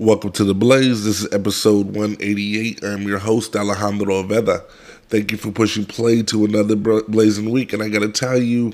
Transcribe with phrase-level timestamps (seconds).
[0.00, 1.04] Welcome to the Blaze.
[1.04, 2.82] This is episode 188.
[2.82, 4.64] I'm your host, Alejandro Aveda.
[5.08, 7.72] Thank you for pushing play to another blazing week.
[7.72, 8.72] And I got to tell you,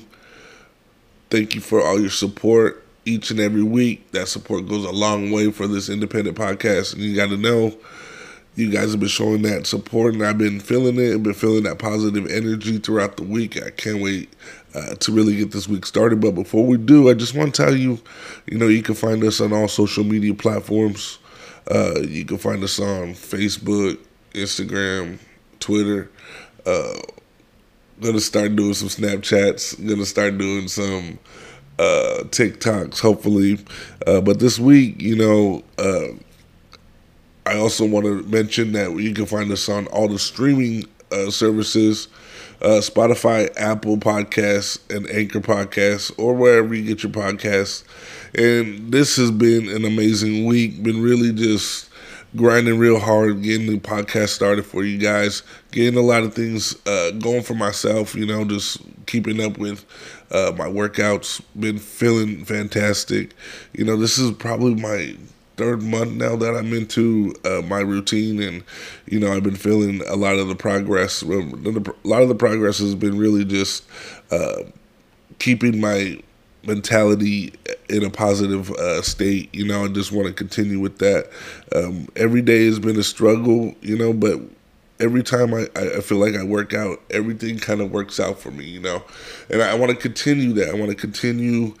[1.29, 4.09] thank you for all your support each and every week.
[4.13, 6.93] That support goes a long way for this independent podcast.
[6.93, 7.77] And you got to know,
[8.55, 11.13] you guys have been showing that support, and I've been feeling it.
[11.13, 13.61] I've been feeling that positive energy throughout the week.
[13.61, 14.33] I can't wait
[14.73, 16.21] uh, to really get this week started.
[16.21, 17.99] But before we do, I just want to tell you,
[18.45, 21.19] you know, you can find us on all social media platforms.
[21.69, 23.97] Uh, you can find us on Facebook,
[24.33, 25.19] Instagram,
[25.59, 26.09] Twitter.
[26.65, 26.93] Uh,
[28.01, 29.87] gonna start doing some Snapchats.
[29.87, 31.19] Gonna start doing some
[31.77, 33.59] uh, TikToks, hopefully.
[34.07, 36.07] Uh, but this week, you know, uh,
[37.45, 40.85] I also want to mention that you can find us on all the streaming
[41.29, 42.07] services
[42.61, 47.83] uh, Spotify, Apple Podcasts, and Anchor Podcasts, or wherever you get your podcasts.
[48.35, 50.83] And this has been an amazing week.
[50.83, 51.89] Been really just
[52.35, 56.75] grinding real hard, getting the podcast started for you guys, getting a lot of things
[56.87, 58.15] uh, going for myself.
[58.15, 59.85] You know, just keeping up with
[60.31, 61.41] uh, my workouts.
[61.59, 63.33] Been feeling fantastic.
[63.73, 65.15] You know, this is probably my
[65.61, 68.63] third month now that I'm into uh, my routine, and
[69.05, 71.21] you know I've been feeling a lot of the progress.
[71.21, 73.85] A lot of the progress has been really just
[74.31, 74.63] uh,
[75.37, 76.19] keeping my
[76.63, 77.53] mentality
[77.89, 79.53] in a positive uh, state.
[79.53, 81.29] You know, I just want to continue with that.
[81.75, 84.39] Um, every day has been a struggle, you know, but
[84.99, 88.49] every time I, I feel like I work out, everything kind of works out for
[88.49, 89.03] me, you know,
[89.49, 90.69] and I want to continue that.
[90.69, 91.75] I want to continue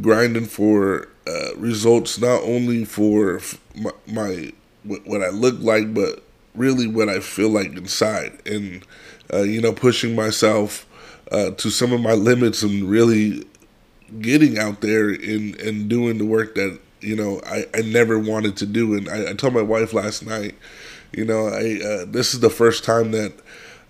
[0.00, 3.40] grinding for uh, results not only for
[3.74, 4.52] my, my,
[4.84, 6.22] what I look like, but
[6.54, 8.84] really what I feel like inside, and
[9.32, 10.86] uh, you know, pushing myself
[11.30, 13.46] uh, to some of my limits and really
[14.20, 18.56] getting out there and and doing the work that you know I, I never wanted
[18.58, 18.94] to do.
[18.94, 20.54] And I, I told my wife last night,
[21.12, 23.32] you know, I uh, this is the first time that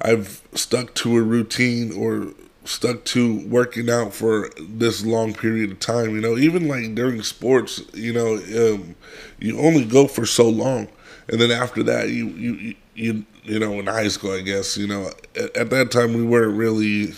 [0.00, 2.34] I've stuck to a routine or
[2.64, 6.14] stuck to working out for this long period of time.
[6.14, 8.94] You know, even like during sports, you know, um,
[9.38, 10.88] you only go for so long,
[11.28, 14.86] and then after that, you you you you know, in high school, I guess, you
[14.86, 17.12] know, at, at that time we weren't really,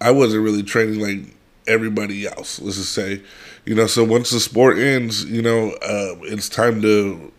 [0.00, 1.34] I wasn't really training like
[1.66, 2.60] everybody else.
[2.60, 3.22] Let's just say,
[3.64, 7.32] you know, so once the sport ends, you know, uh, it's time to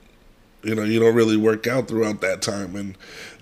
[0.65, 2.97] you know you don't really work out throughout that time and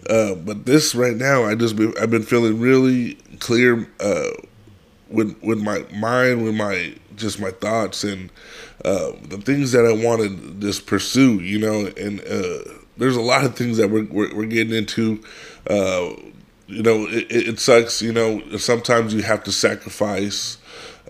[0.10, 4.30] uh, but this right now i just been, i've been feeling really clear uh,
[5.14, 8.32] with with my mind, with my just my thoughts and
[8.84, 11.40] uh, the things that I want to pursue.
[11.40, 15.24] You know, and uh, there's a lot of things that we're we're, we're getting into.
[15.70, 16.14] Uh,
[16.66, 18.02] you know, it, it, sucks.
[18.02, 20.58] You know, sometimes you have to sacrifice.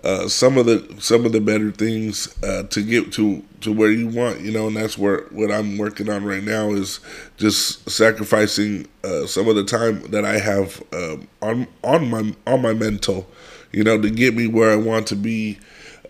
[0.04, 3.90] Uh, some of the some of the better things uh, to get to to where
[3.90, 7.00] you want, you know, and that's where what I'm working on right now is
[7.38, 12.60] just sacrificing uh, some of the time that I have um, on on my on
[12.60, 13.26] my mental,
[13.72, 15.58] you know, to get me where I want to be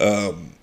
[0.00, 0.54] um,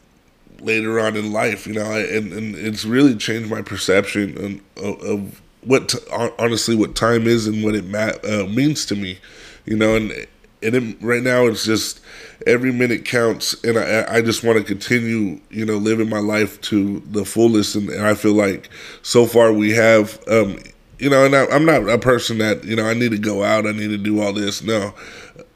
[0.60, 5.42] later on in life, you know, and and it's really changed my perception of, of
[5.64, 6.00] what t-
[6.38, 9.20] honestly what time is and what it ma- uh, means to me,
[9.66, 10.28] you know, and
[10.64, 12.00] and right now it's just
[12.48, 16.60] every minute counts, and I, I just want to continue, you know, living my life
[16.62, 17.76] to the fullest.
[17.76, 18.70] And, and I feel like
[19.02, 20.60] so far we have, um,
[21.00, 23.44] you know, and I, am not a person that you know I need to go
[23.44, 24.62] out, I need to do all this.
[24.62, 24.94] No,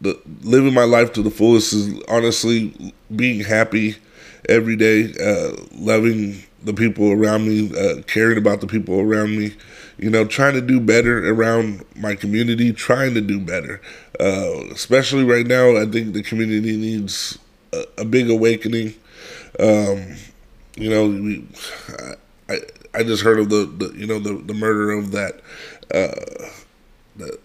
[0.01, 3.95] the, living my life to the fullest is honestly being happy
[4.49, 9.53] every day, uh, loving the people around me, uh, caring about the people around me,
[9.97, 13.79] you know, trying to do better around my community, trying to do better.
[14.19, 17.37] Uh, especially right now, I think the community needs
[17.73, 18.93] a, a big awakening.
[19.59, 20.15] Um,
[20.75, 21.47] you know, we,
[22.49, 22.59] I,
[22.93, 25.41] I just heard of the, the you know the, the murder of that
[25.93, 26.49] uh,
[27.15, 27.39] the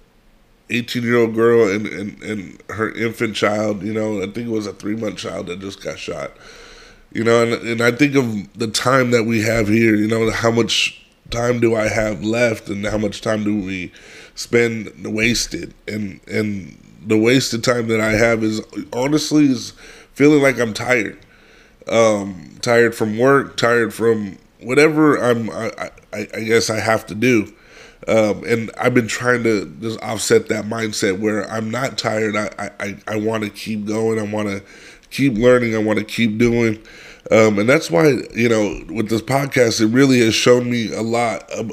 [0.71, 3.83] 18 year old girl and, and, and her infant child.
[3.83, 6.33] You know, I think it was a three month child that just got shot.
[7.13, 9.97] You know, and, and I think of the time that we have here.
[9.97, 13.93] You know, how much time do I have left, and how much time do we
[14.41, 15.75] spend wasted?
[15.87, 16.77] And and
[17.07, 19.73] the wasted time that I have is honestly is
[20.13, 21.19] feeling like I'm tired,
[21.89, 25.51] um, tired from work, tired from whatever I'm.
[25.51, 27.53] I, I, I guess I have to do.
[28.09, 32.35] Um, and I've been trying to just offset that mindset where I'm not tired.
[32.35, 34.19] I I, I want to keep going.
[34.19, 34.63] I want to
[35.11, 35.75] keep learning.
[35.75, 36.79] I want to keep doing.
[37.31, 41.03] Um, and that's why, you know, with this podcast, it really has shown me a
[41.03, 41.71] lot of,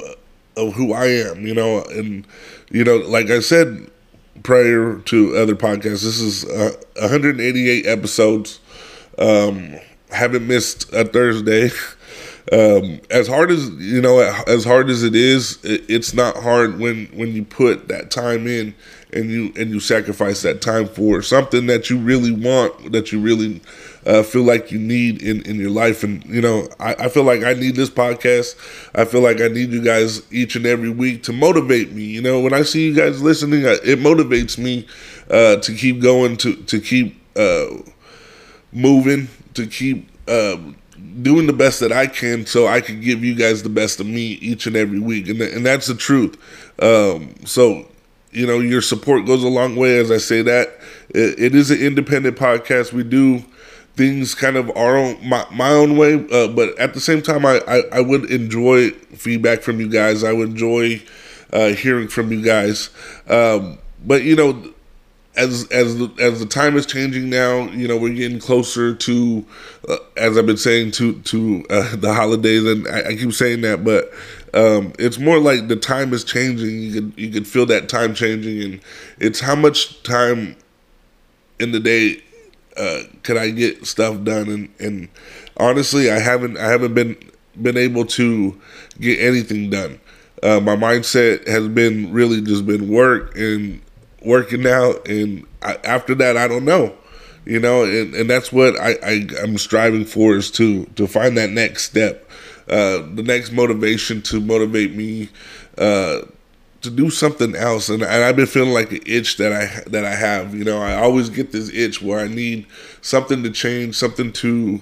[0.56, 2.26] of who I am, you know, and,
[2.70, 3.90] you know, like I said
[4.42, 8.60] prior to other podcasts, this is uh, 188 episodes.
[9.18, 9.76] Um,
[10.10, 11.70] haven't missed a Thursday.
[12.52, 16.78] um, as hard as you know, as hard as it is, it, it's not hard
[16.78, 18.74] when when you put that time in
[19.12, 23.20] and you and you sacrifice that time for something that you really want, that you
[23.20, 23.60] really
[24.08, 26.02] uh, feel like you need in in your life.
[26.02, 28.56] And you know, I, I feel like I need this podcast.
[28.94, 32.04] I feel like I need you guys each and every week to motivate me.
[32.04, 34.86] You know, when I see you guys listening, it motivates me
[35.30, 37.66] uh, to keep going, to to keep uh,
[38.72, 40.08] moving, to keep.
[40.28, 40.76] Um,
[41.22, 44.06] doing the best that I can so I can give you guys the best of
[44.06, 45.28] me each and every week.
[45.28, 46.36] And, and that's the truth.
[46.82, 47.86] Um, so,
[48.30, 49.98] you know, your support goes a long way.
[49.98, 50.68] As I say that,
[51.08, 52.92] it, it is an independent podcast.
[52.92, 53.42] We do
[53.98, 56.14] things kind of our own, my, my own way.
[56.30, 60.22] Uh, but at the same time, I, I, I, would enjoy feedback from you guys.
[60.22, 61.02] I would enjoy
[61.52, 62.90] uh, hearing from you guys.
[63.28, 64.72] Um, but, you know,
[65.36, 69.44] as as the, as the time is changing now, you know, we're getting closer to,
[69.88, 73.60] uh, as I've been saying, to to uh, the holidays, and I, I, keep saying
[73.60, 74.12] that, but
[74.52, 76.70] um, it's more like the time is changing.
[76.70, 78.80] You could you can feel that time changing, and
[79.18, 80.56] it's how much time
[81.60, 82.20] in the day
[82.78, 85.08] uh, can I get stuff done, and and
[85.56, 87.16] honestly, I haven't I haven't been
[87.60, 88.58] been able to
[89.00, 90.00] get anything done.
[90.42, 93.82] Uh, my mindset has been really just been work and
[94.22, 96.94] working out, and I, after that, I don't know.
[97.44, 101.36] You know, and, and that's what I, I am striving for is to to find
[101.38, 102.30] that next step,
[102.68, 105.30] uh, the next motivation to motivate me
[105.78, 106.20] uh,
[106.82, 107.88] to do something else.
[107.88, 110.54] And, and I've been feeling like an itch that I that I have.
[110.54, 112.66] You know, I always get this itch where I need
[113.00, 114.80] something to change, something to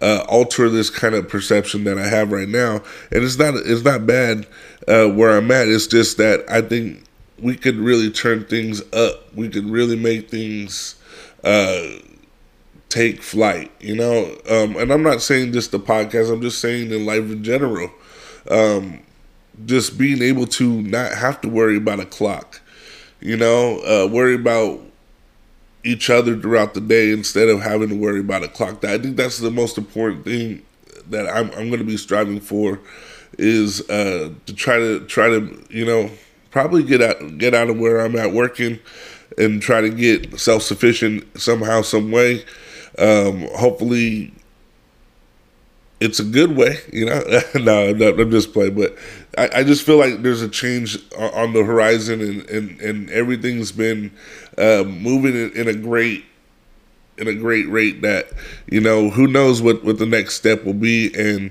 [0.00, 2.82] uh, alter this kind of perception that I have right now.
[3.10, 4.46] And it's not it's not bad
[4.86, 5.68] uh, where I'm at.
[5.68, 7.04] It's just that I think
[7.40, 9.34] we could really turn things up.
[9.34, 10.96] We could really make things
[11.44, 11.86] uh,
[12.88, 14.36] take flight, you know.
[14.48, 16.32] Um, and I'm not saying just the podcast.
[16.32, 17.90] I'm just saying in life in general.
[18.50, 19.02] Um,
[19.66, 22.60] just being able to not have to worry about a clock,
[23.20, 24.80] you know, uh, worry about
[25.84, 28.84] each other throughout the day instead of having to worry about a clock.
[28.84, 30.62] I think that's the most important thing
[31.10, 32.80] that I'm, I'm going to be striving for
[33.38, 36.10] is uh, to try to try to you know
[36.50, 38.80] probably get out get out of where I'm at working
[39.36, 42.44] and try to get self sufficient somehow, some way.
[42.98, 44.32] Um, hopefully,
[46.00, 47.22] it's a good way, you know.
[47.54, 48.96] no, no, I'm just playing, but
[49.36, 53.72] I, I, just feel like there's a change on the horizon, and and, and everything's
[53.72, 54.12] been
[54.56, 56.24] uh, moving in, in a great
[57.16, 58.02] in a great rate.
[58.02, 58.28] That
[58.70, 61.50] you know, who knows what what the next step will be, and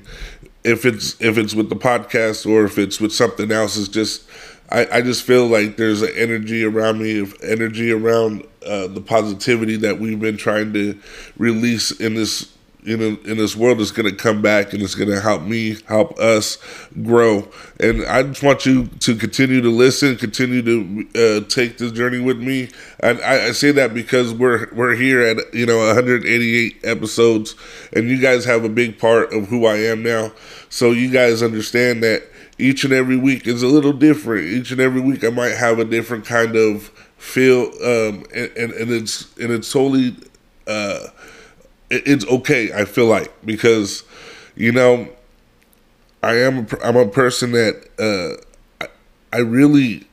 [0.63, 4.29] if it's if it's with the podcast or if it's with something else, it's just
[4.69, 9.01] I, I just feel like there's an energy around me, of energy around uh, the
[9.01, 10.99] positivity that we've been trying to
[11.37, 12.56] release in this
[12.87, 15.41] in, a, in this world is going to come back and it's going to help
[15.41, 16.57] me help us
[17.03, 17.47] grow.
[17.79, 22.19] And i just want you to continue to listen continue to uh, take this journey
[22.19, 22.69] with me.
[23.01, 27.55] And I, I, say that because we're we're here at you know 188 episodes
[27.93, 30.31] and you guys have a big part of who i am now.
[30.69, 32.23] So you guys understand that
[32.57, 34.45] each and every week is a little different.
[34.45, 38.71] Each and every week I might have a different kind of feel, um, and, and,
[38.73, 40.15] and it's and it's totally,
[40.67, 41.07] uh,
[41.89, 42.71] it's okay.
[42.73, 44.03] I feel like because,
[44.55, 45.09] you know,
[46.23, 50.07] I am a, I'm a person that uh, I, I really,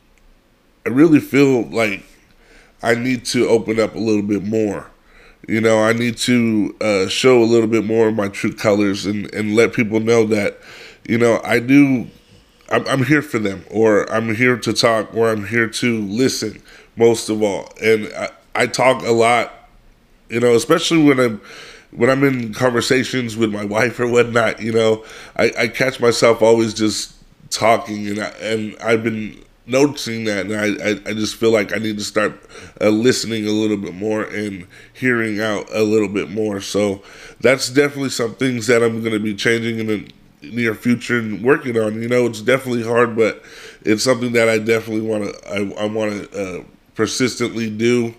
[0.87, 2.05] I really feel like
[2.83, 4.91] I need to open up a little bit more.
[5.49, 9.05] You know, I need to uh, show a little bit more of my true colors
[9.05, 10.59] and, and let people know that,
[11.07, 12.09] you know, I do
[12.71, 16.63] I'm, I'm here for them, or I'm here to talk, or I'm here to listen.
[16.97, 19.53] Most of all, and I, I talk a lot,
[20.29, 21.41] you know, especially when I'm
[21.95, 24.61] when I'm in conversations with my wife or whatnot.
[24.61, 25.05] You know,
[25.37, 27.15] I, I catch myself always just
[27.51, 31.75] talking, and I, and I've been noticing that, and I, I, I, just feel like
[31.75, 32.39] I need to start
[32.81, 36.61] uh, listening a little bit more and hearing out a little bit more.
[36.61, 37.03] So
[37.41, 40.11] that's definitely some things that I'm going to be changing in the
[40.43, 42.03] near future and working on.
[42.03, 43.43] You know, it's definitely hard, but
[43.83, 48.15] it's something that I definitely want to I, I want to uh, persistently do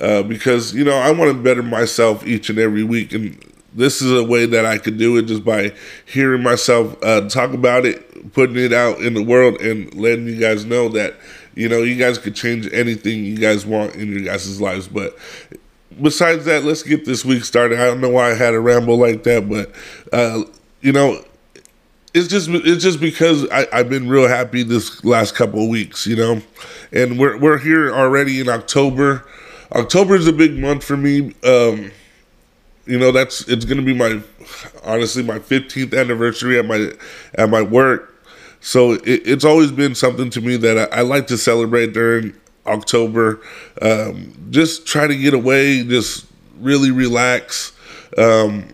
[0.00, 3.40] uh, because you know I want to better myself each and every week, and
[3.72, 5.72] this is a way that I could do it just by
[6.06, 10.38] hearing myself uh, talk about it, putting it out in the world, and letting you
[10.38, 11.14] guys know that
[11.54, 15.16] you know you guys could change anything you guys want in your guys' lives, but.
[16.00, 17.80] Besides that, let's get this week started.
[17.80, 19.72] I don't know why I had a ramble like that, but
[20.12, 20.44] uh,
[20.80, 21.24] you know,
[22.14, 26.06] it's just it's just because I, have been real happy this last couple of weeks,
[26.06, 26.42] you know,
[26.92, 29.24] and we're we're here already in October.
[29.72, 31.34] October is a big month for me.
[31.44, 31.90] Um,
[32.86, 34.20] you know that's it's gonna be my
[34.82, 36.92] honestly my 15th anniversary at my
[37.34, 38.14] at my work.
[38.60, 42.34] So it, it's always been something to me that I, I like to celebrate during
[42.66, 43.40] October.
[43.80, 46.26] Um, just try to get away, just
[46.58, 47.72] really relax.
[48.16, 48.68] Um,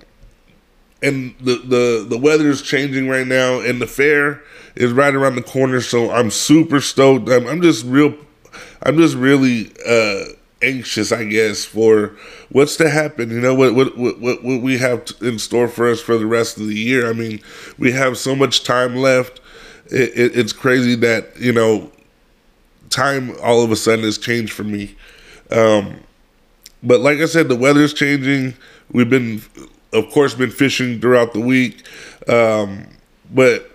[1.03, 4.43] and the, the the weather is changing right now, and the fair
[4.77, 5.81] is right around the corner.
[5.81, 7.29] So I'm super stoked.
[7.29, 8.15] I'm, I'm just real.
[8.83, 10.25] I'm just really uh,
[10.65, 12.17] anxious, I guess, for
[12.51, 13.31] what's to happen.
[13.31, 16.59] You know what what what what, we have in store for us for the rest
[16.59, 17.09] of the year.
[17.09, 17.41] I mean,
[17.79, 19.41] we have so much time left.
[19.87, 21.91] It, it, it's crazy that you know
[22.91, 24.97] time all of a sudden has changed for me.
[25.51, 26.01] Um,
[26.83, 28.55] but like I said, the weather's changing.
[28.93, 29.43] We've been,
[29.93, 31.87] of course, been fishing throughout the week.
[32.29, 32.87] Um,
[33.33, 33.71] but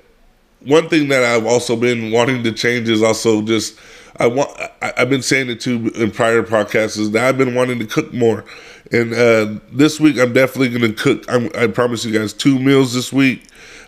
[0.62, 3.80] one thing that I've also been wanting to change is also just
[4.20, 4.52] I want.
[4.82, 7.86] I, have been saying it too in prior podcasts is that I've been wanting to
[7.86, 8.44] cook more,
[8.92, 11.26] and uh, this week I'm definitely going to cook.
[11.30, 13.44] I'm, i promise you guys two meals this week.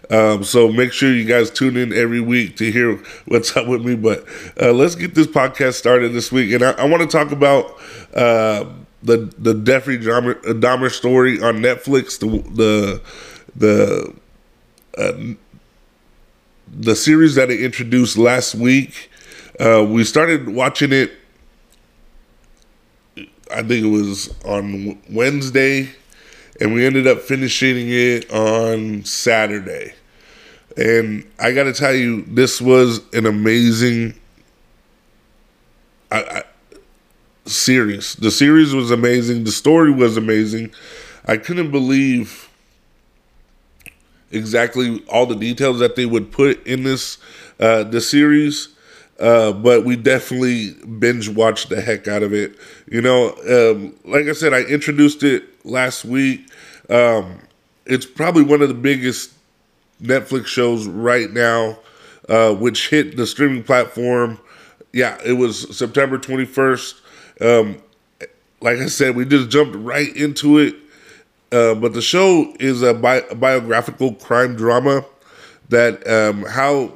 [0.09, 3.85] Um, so make sure you guys tune in every week to hear what's up with
[3.85, 3.95] me.
[3.95, 4.25] But
[4.59, 7.77] uh, let's get this podcast started this week, and I, I want to talk about
[8.13, 8.65] uh,
[9.03, 12.19] the the Jeffrey Dahmer, Dahmer, story on Netflix.
[12.19, 13.01] The the
[13.55, 14.13] the
[14.97, 15.35] uh,
[16.73, 19.10] the series that it introduced last week.
[19.59, 21.11] Uh, we started watching it.
[23.51, 25.89] I think it was on Wednesday,
[26.59, 29.93] and we ended up finishing it on Saturday.
[30.77, 34.13] And I got to tell you, this was an amazing
[36.11, 36.43] I, I,
[37.45, 38.15] series.
[38.15, 39.43] The series was amazing.
[39.43, 40.71] The story was amazing.
[41.25, 42.49] I couldn't believe
[44.31, 47.17] exactly all the details that they would put in this
[47.59, 48.69] uh, the series.
[49.21, 52.55] Uh, but we definitely binge watched the heck out of it.
[52.91, 56.49] You know, um, like I said, I introduced it last week.
[56.89, 57.39] Um,
[57.85, 59.31] it's probably one of the biggest
[60.01, 61.77] Netflix shows right now,
[62.29, 64.39] uh, which hit the streaming platform.
[64.91, 66.95] Yeah, it was September 21st.
[67.41, 67.77] Um,
[68.59, 70.75] like I said, we just jumped right into it.
[71.51, 75.05] Uh, but the show is a, bi- a biographical crime drama
[75.69, 76.93] that um, how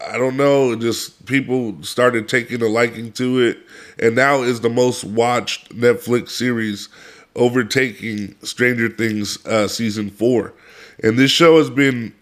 [0.00, 3.58] I don't know, just people started taking a liking to it,
[3.98, 6.88] and now is the most watched Netflix series,
[7.34, 10.54] overtaking Stranger Things uh, season four.
[11.02, 12.14] And this show has been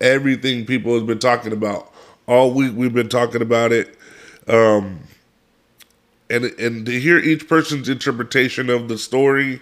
[0.00, 1.92] everything people have been talking about
[2.26, 2.72] all week.
[2.74, 3.96] We've been talking about it,
[4.48, 5.00] um,
[6.30, 9.60] and and to hear each person's interpretation of the story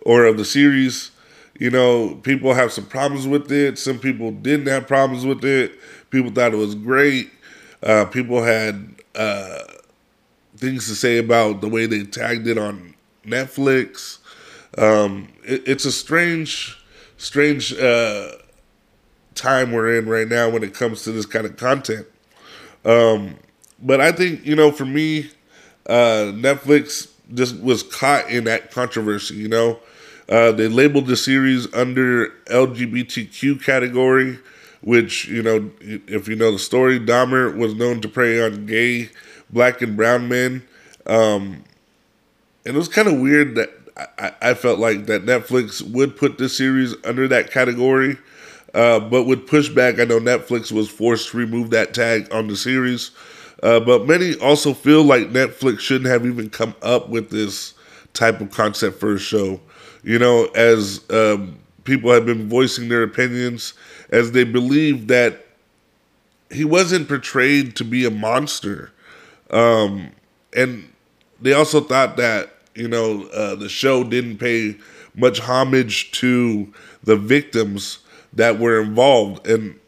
[0.00, 1.12] or of the series.
[1.58, 3.78] You know, people have some problems with it.
[3.78, 5.72] Some people didn't have problems with it.
[6.12, 7.30] People thought it was great.
[7.82, 9.60] Uh, people had uh,
[10.56, 14.18] things to say about the way they tagged it on Netflix.
[14.76, 16.78] Um, it, it's a strange,
[17.16, 18.32] strange uh,
[19.34, 22.06] time we're in right now when it comes to this kind of content.
[22.84, 23.36] Um,
[23.80, 25.30] but I think you know, for me,
[25.86, 29.36] uh, Netflix just was caught in that controversy.
[29.36, 29.80] You know,
[30.28, 34.38] uh, they labeled the series under LGBTQ category,
[34.82, 39.10] which you know, if you know the story, Dahmer was known to prey on gay,
[39.50, 40.62] black, and brown men.
[41.06, 41.64] Um,
[42.64, 43.70] and it was kind of weird that
[44.18, 48.18] I, I, felt like that Netflix would put this series under that category.
[48.72, 52.56] Uh, but with pushback, I know Netflix was forced to remove that tag on the
[52.56, 53.10] series.
[53.62, 57.74] Uh, but many also feel like Netflix shouldn't have even come up with this
[58.14, 59.60] type of concept for a show.
[60.02, 63.74] You know, as um, people have been voicing their opinions,
[64.12, 65.46] as they believe that
[66.52, 68.92] he wasn't portrayed to be a monster.
[69.50, 70.10] Um,
[70.54, 70.92] and
[71.40, 74.76] they also thought that, you know, uh, the show didn't pay
[75.14, 77.98] much homage to the victims
[78.32, 79.46] that were involved.
[79.46, 79.78] And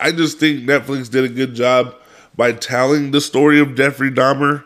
[0.00, 1.94] I just think Netflix did a good job
[2.36, 4.64] by telling the story of Jeffrey Dahmer.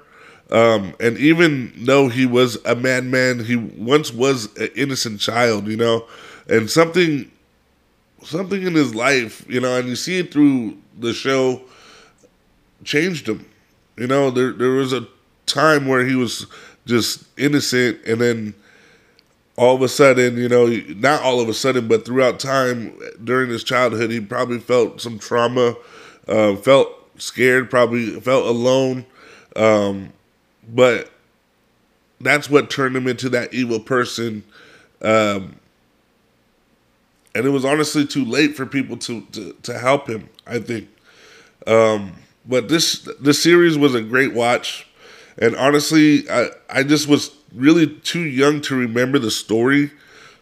[0.50, 5.76] Um, and even though he was a madman, he once was an innocent child, you
[5.76, 6.06] know,
[6.48, 7.30] and something,
[8.22, 11.62] something in his life, you know, and you see it through the show,
[12.84, 13.46] changed him.
[13.96, 15.06] You know, there there was a
[15.46, 16.46] time where he was
[16.86, 18.54] just innocent, and then
[19.56, 23.50] all of a sudden, you know, not all of a sudden, but throughout time during
[23.50, 25.74] his childhood, he probably felt some trauma,
[26.26, 26.88] uh, felt
[27.20, 29.04] scared, probably felt alone.
[29.56, 30.14] Um,
[30.66, 31.10] but
[32.20, 34.44] that's what turned him into that evil person.
[35.02, 35.59] Um,
[37.34, 40.88] and it was honestly too late for people to, to, to help him, I think.
[41.66, 42.14] Um,
[42.46, 44.86] but this this series was a great watch.
[45.38, 49.90] And honestly, I, I just was really too young to remember the story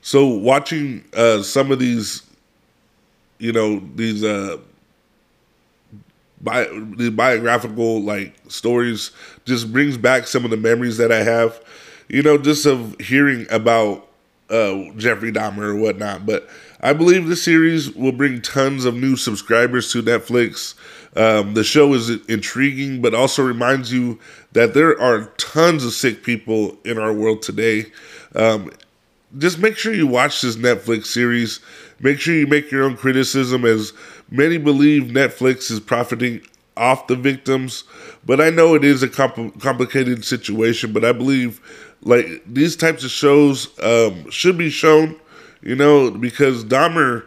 [0.01, 2.23] so watching uh, some of these,
[3.39, 4.59] you know, these uh,
[6.41, 9.11] bi- the biographical like stories
[9.45, 11.63] just brings back some of the memories that I have,
[12.09, 14.08] you know, just of hearing about
[14.51, 16.27] uh, Jeffrey Dahmer or whatnot.
[16.27, 16.49] But
[16.81, 20.75] I believe the series will bring tons of new subscribers to Netflix.
[21.17, 24.19] Um, the show is intriguing, but also reminds you
[24.53, 27.87] that there are tons of sick people in our world today.
[28.35, 28.71] Um,
[29.37, 31.61] just make sure you watch this Netflix series.
[32.01, 33.93] Make sure you make your own criticism, as
[34.31, 36.41] many believe Netflix is profiting
[36.77, 37.85] off the victims.
[38.25, 40.93] But I know it is a compl- complicated situation.
[40.93, 41.61] But I believe
[42.09, 45.15] like these types of shows um, should be shown,
[45.63, 47.27] you know, because Dahmer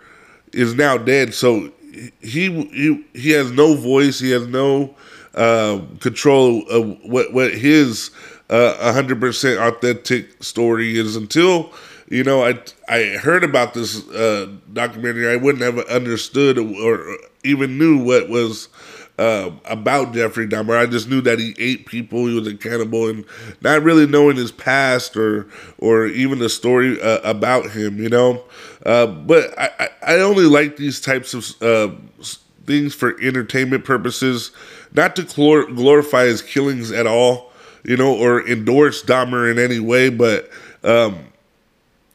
[0.53, 1.71] is now dead, so
[2.19, 4.19] he he he has no voice.
[4.19, 4.95] He has no
[5.35, 8.09] uh, control of what what his
[8.50, 11.71] uh, hundred percent authentic story is until
[12.11, 12.59] you know, I
[12.89, 15.31] I heard about this uh, documentary.
[15.31, 18.67] I wouldn't have understood or even knew what was
[19.21, 20.75] uh, about Jeffrey Dahmer.
[20.75, 22.25] I just knew that he ate people.
[22.25, 23.23] He was a cannibal, and
[23.61, 25.47] not really knowing his past or
[25.77, 27.99] or even the story uh, about him.
[27.99, 28.43] You know,
[28.83, 31.93] uh, but I, I only like these types of uh,
[32.65, 34.51] things for entertainment purposes,
[34.91, 37.51] not to glor- glorify his killings at all.
[37.83, 40.49] You know, or endorse Dahmer in any way, but.
[40.83, 41.25] Um,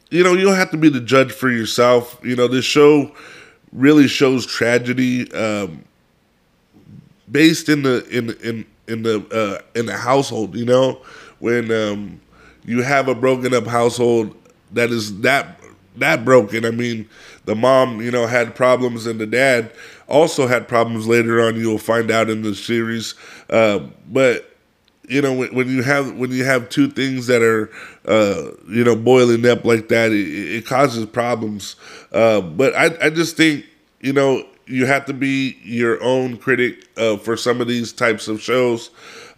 [0.09, 2.17] you know, you don't have to be the judge for yourself.
[2.23, 3.13] You know, this show
[3.73, 5.83] really shows tragedy um,
[7.31, 10.55] based in the in in in the uh, in the household.
[10.55, 11.01] You know,
[11.39, 12.21] when um,
[12.65, 14.35] you have a broken up household
[14.73, 15.59] that is that
[15.97, 16.65] that broken.
[16.65, 17.09] I mean,
[17.45, 19.71] the mom, you know, had problems, and the dad
[20.07, 21.07] also had problems.
[21.07, 23.15] Later on, you'll find out in the series.
[23.49, 23.79] Uh,
[24.09, 24.53] but
[25.07, 27.69] you know when, when, you have when you have two things that are
[28.05, 31.77] uh, you know boiling up like that it, it causes problems
[32.11, 33.65] uh, but I, I just think
[34.01, 38.27] you know you have to be your own critic uh, for some of these types
[38.27, 38.89] of shows.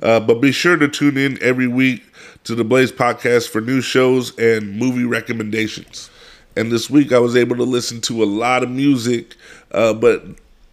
[0.01, 2.03] Uh, but be sure to tune in every week
[2.45, 6.09] to the blaze podcast for new shows and movie recommendations.
[6.55, 9.35] And this week i was able to listen to a lot of music
[9.71, 10.25] uh, but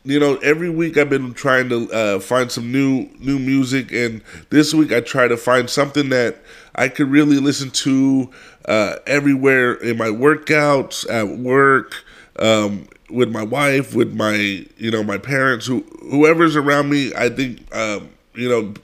[0.06, 4.22] you know, every week I've been trying to uh, find some new new music, and
[4.50, 6.36] this week I try to find something that
[6.76, 8.30] I could really listen to
[8.66, 12.04] uh, everywhere in my workouts, at work,
[12.38, 17.12] um, with my wife, with my you know my parents, who whoever's around me.
[17.14, 18.74] I think um, you know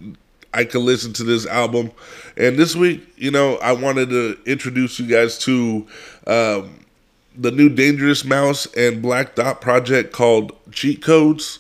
[0.55, 1.91] I could listen to this album.
[2.37, 5.87] And this week, you know, I wanted to introduce you guys to.
[6.27, 6.79] Um,
[7.37, 11.59] the new Dangerous Mouse and Black Thought project called Cheat Codes.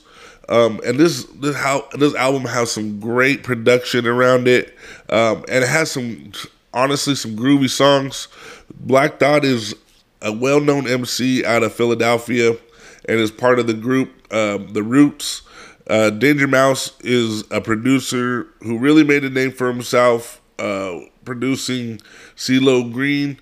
[0.49, 4.77] Um, and this this how this album has some great production around it,
[5.09, 6.33] um, and it has some
[6.75, 8.29] honestly some groovy songs.
[8.81, 9.75] Black Thought is
[10.23, 12.57] a well-known MC out of Philadelphia,
[13.09, 15.43] and is part of the group um, The Roots.
[15.89, 22.01] Uh, Danger Mouse is a producer who really made a name for himself, uh, producing
[22.37, 23.39] CeeLo Green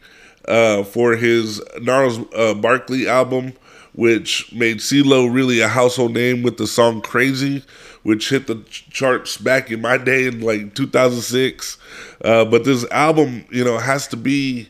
[0.49, 3.53] uh, for his Gnarls uh, Barkley album,
[3.93, 7.63] which made CeeLo really a household name with the song Crazy,
[8.03, 11.77] which hit the charts back in my day in like 2006.
[12.25, 14.69] Uh, but this album, you know, has to be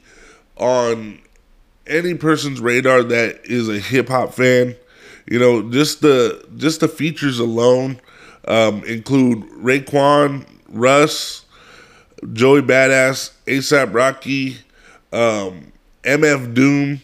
[0.56, 1.20] on
[1.90, 4.76] any person's radar that is a hip hop fan.
[5.26, 8.00] You know, just the just the features alone
[8.48, 11.44] um, include Raekwon, Russ,
[12.32, 14.56] Joey Badass, ASAP Rocky,
[15.12, 15.72] um,
[16.04, 17.02] MF Doom,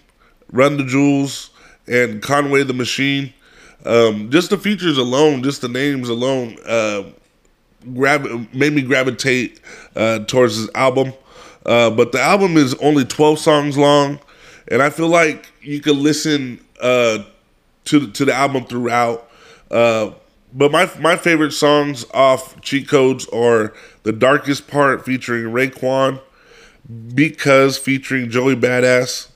[0.51, 1.51] Run the Jewels,
[1.87, 3.33] and Conway the Machine.
[3.85, 7.05] Um, just the features alone, just the names alone, uh,
[7.95, 9.61] grab made me gravitate
[9.95, 11.13] uh, towards this album.
[11.65, 14.21] Uh, but the album is only 12 songs long,
[14.69, 17.25] and I feel like you could listen uh,
[17.87, 19.31] to to the album throughout.
[19.71, 20.13] Uh,
[20.53, 23.73] but my my favorite songs off Cheat Codes are
[24.05, 26.21] the darkest part featuring Raekwon,
[27.15, 29.29] because featuring Joey Badass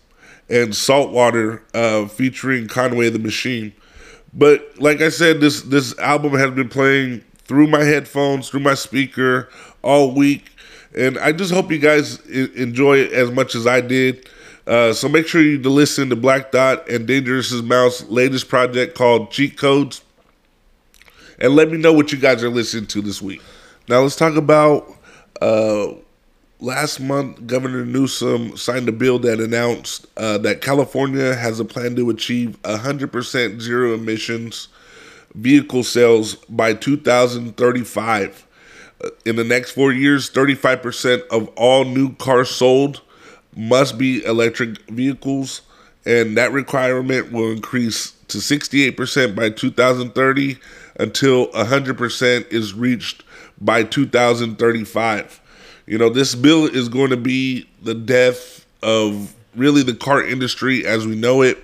[0.49, 3.73] and Saltwater uh, featuring Conway the Machine.
[4.33, 8.75] But like I said, this this album has been playing through my headphones, through my
[8.75, 9.49] speaker
[9.83, 10.53] all week,
[10.97, 14.29] and I just hope you guys enjoy it as much as I did.
[14.71, 19.33] Uh, so make sure you listen to Black Thought and Dangerous Mouse latest project called
[19.33, 20.01] Cheat Codes,
[21.41, 23.43] and let me know what you guys are listening to this week.
[23.89, 24.89] Now let's talk about
[25.43, 25.89] uh,
[26.61, 31.97] last month, Governor Newsom signed a bill that announced uh, that California has a plan
[31.97, 34.69] to achieve 100% zero emissions
[35.35, 38.47] vehicle sales by 2035.
[39.03, 43.01] Uh, in the next four years, 35% of all new cars sold
[43.57, 45.63] must be electric vehicles,
[46.05, 50.57] and that requirement will increase to 68% by 2030
[50.99, 53.25] until 100% is reached
[53.61, 55.41] by 2035.
[55.87, 60.87] You know, this bill is going to be the death of really the car industry
[60.87, 61.59] as we know it.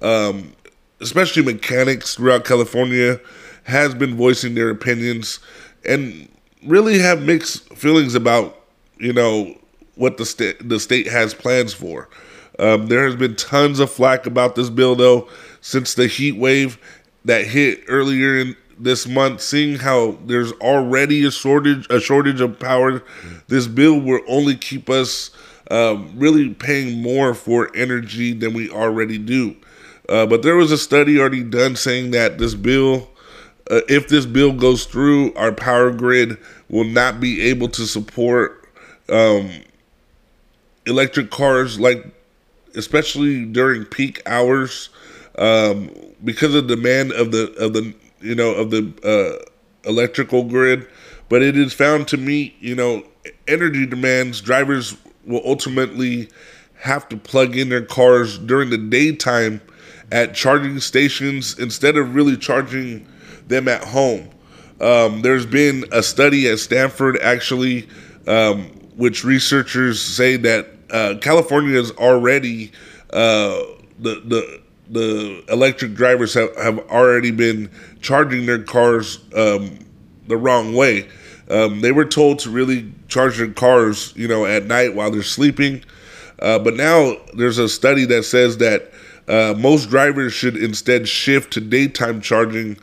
[0.00, 0.52] Um,
[1.00, 3.20] especially mechanics throughout California
[3.64, 5.38] has been voicing their opinions
[5.84, 6.28] and
[6.64, 8.58] really have mixed feelings about,
[8.98, 9.56] you know,
[10.02, 12.08] what the state the state has plans for.
[12.58, 15.28] Um, there has been tons of flack about this bill though
[15.60, 16.76] since the heat wave
[17.24, 22.58] that hit earlier in this month, seeing how there's already a shortage a shortage of
[22.58, 23.04] power,
[23.46, 25.30] this bill will only keep us
[25.70, 29.54] um, really paying more for energy than we already do.
[30.08, 33.08] Uh, but there was a study already done saying that this bill,
[33.70, 36.36] uh, if this bill goes through, our power grid
[36.68, 38.68] will not be able to support
[39.08, 39.48] um,
[40.86, 42.04] electric cars, like
[42.74, 44.88] especially during peak hours,
[45.38, 45.90] um,
[46.24, 50.86] because of demand of the of the you know, of the uh, electrical grid,
[51.28, 53.04] but it is found to meet, you know,
[53.48, 54.40] energy demands.
[54.40, 56.28] Drivers will ultimately
[56.80, 59.60] have to plug in their cars during the daytime
[60.10, 63.06] at charging stations instead of really charging
[63.46, 64.28] them at home.
[64.80, 67.88] Um, there's been a study at Stanford actually,
[68.26, 68.64] um,
[68.96, 72.72] which researchers say that uh, California is already
[73.12, 73.60] uh,
[73.98, 79.78] the the the electric drivers have, have already been charging their cars um,
[80.28, 81.08] the wrong way.
[81.48, 85.22] Um, they were told to really charge their cars, you know, at night while they're
[85.22, 85.82] sleeping.
[86.38, 88.91] Uh, but now there's a study that says that
[89.28, 92.76] uh, most drivers should instead shift to daytime charging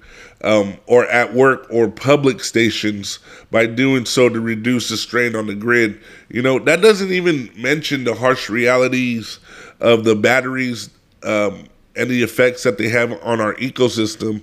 [0.43, 3.19] um, or at work or public stations
[3.52, 5.99] by doing so to reduce the strain on the grid.
[6.30, 9.39] You know, that doesn't even mention the harsh realities
[9.80, 10.89] of the batteries
[11.23, 14.41] um, and the effects that they have on our ecosystem.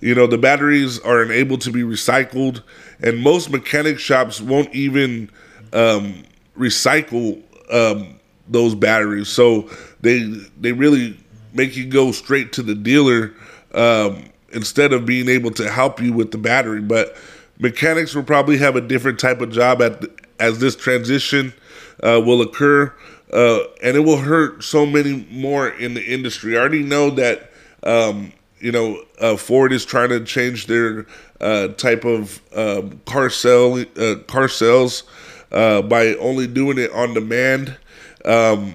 [0.00, 2.62] You know, the batteries are unable to be recycled,
[3.00, 5.30] and most mechanic shops won't even
[5.72, 6.24] um,
[6.58, 9.28] recycle um, those batteries.
[9.28, 10.24] So they
[10.60, 11.16] they really
[11.56, 13.34] make you go straight to the dealer
[13.74, 16.80] um, instead of being able to help you with the battery.
[16.80, 17.16] But
[17.58, 20.04] mechanics will probably have a different type of job at
[20.38, 21.54] as this transition
[22.02, 22.92] uh, will occur
[23.32, 26.56] uh, and it will hurt so many more in the industry.
[26.56, 27.50] I already know that
[27.82, 31.06] um, you know uh, Ford is trying to change their
[31.40, 35.04] uh, type of um, car sell uh, car sales
[35.52, 37.76] uh, by only doing it on demand.
[38.24, 38.74] Um,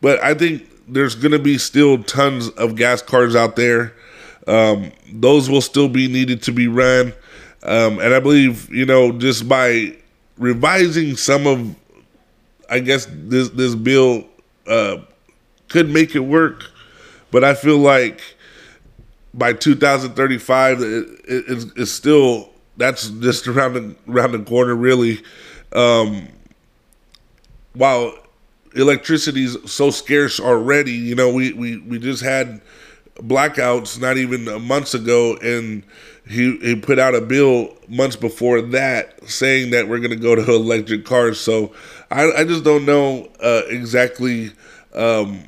[0.00, 3.94] but I think there's going to be still tons of gas cars out there.
[4.46, 7.12] Um, those will still be needed to be run,
[7.62, 9.96] um, and I believe you know just by
[10.38, 11.76] revising some of
[12.70, 14.24] I guess this this bill
[14.66, 14.98] uh,
[15.68, 16.64] could make it work,
[17.30, 18.20] but I feel like
[19.34, 25.22] by 2035, it, it, it's, still that's just around the around the corner, really.
[25.72, 26.28] Um,
[27.74, 28.14] while
[28.78, 32.60] electricity is so scarce already, you know, we, we, we just had
[33.16, 35.82] blackouts not even months ago, and
[36.26, 40.34] he he put out a bill months before that saying that we're going to go
[40.34, 41.40] to electric cars.
[41.40, 41.72] So
[42.10, 44.52] I, I just don't know uh, exactly
[44.94, 45.44] um,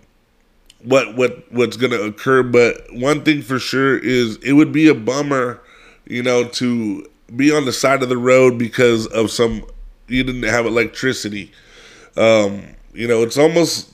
[0.83, 2.43] what what what's going to occur.
[2.43, 5.61] But one thing for sure is it would be a bummer,
[6.07, 9.64] you know, to be on the side of the road because of some
[10.09, 11.53] you didn't have electricity.
[12.16, 12.62] Um,
[13.01, 13.91] you know, it's almost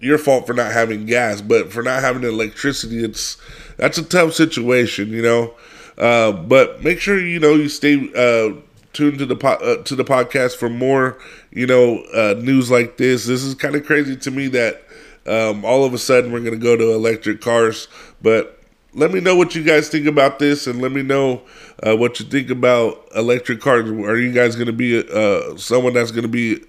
[0.00, 3.36] your fault for not having gas, but for not having electricity, it's
[3.76, 5.54] that's a tough situation, you know.
[5.96, 8.52] Uh, but make sure you know you stay uh,
[8.92, 11.18] tuned to the po- uh, to the podcast for more,
[11.52, 13.26] you know, uh, news like this.
[13.26, 14.82] This is kind of crazy to me that
[15.28, 17.86] um, all of a sudden we're going to go to electric cars.
[18.20, 18.60] But
[18.92, 21.42] let me know what you guys think about this, and let me know
[21.86, 23.88] uh, what you think about electric cars.
[23.88, 26.64] Are you guys going to be uh, someone that's going to be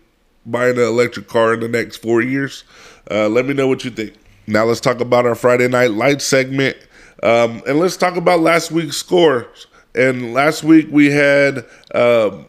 [0.51, 2.63] buying an electric car in the next four years?
[3.09, 4.13] let me know what you think.
[4.47, 6.75] Now let's talk about our Friday Night Lights segment.
[7.21, 9.67] Um, and let's talk about last week's scores.
[9.93, 12.43] And last week we had uh,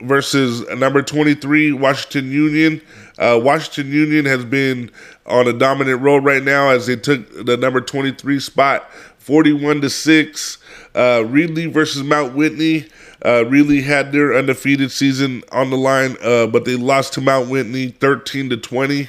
[0.00, 2.82] versus number 23, Washington Union.
[3.18, 4.90] Uh, Washington Union has been
[5.26, 9.90] on a dominant road right now as they took the number 23 spot, 41 to
[9.90, 10.58] 6.
[10.94, 12.88] Uh, Reedley versus Mount Whitney.
[13.26, 17.48] Uh, Reedley had their undefeated season on the line, uh, but they lost to Mount
[17.48, 19.08] Whitney 13 to 20.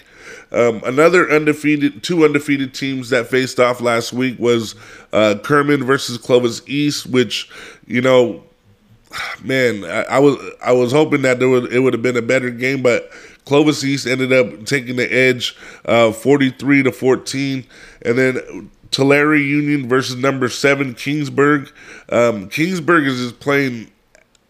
[0.52, 4.74] Um, another undefeated, two undefeated teams that faced off last week was
[5.14, 7.48] uh, Kerman versus Clovis East, which
[7.86, 8.44] you know,
[9.44, 12.22] man, I, I, was I was hoping that there would it would have been a
[12.24, 13.12] better game, but
[13.46, 17.64] Clovis East ended up taking the edge, uh, 43 to 14,
[18.04, 21.72] and then Tulare Union versus number seven Kingsburg.
[22.10, 23.92] Um, Kingsburg is just playing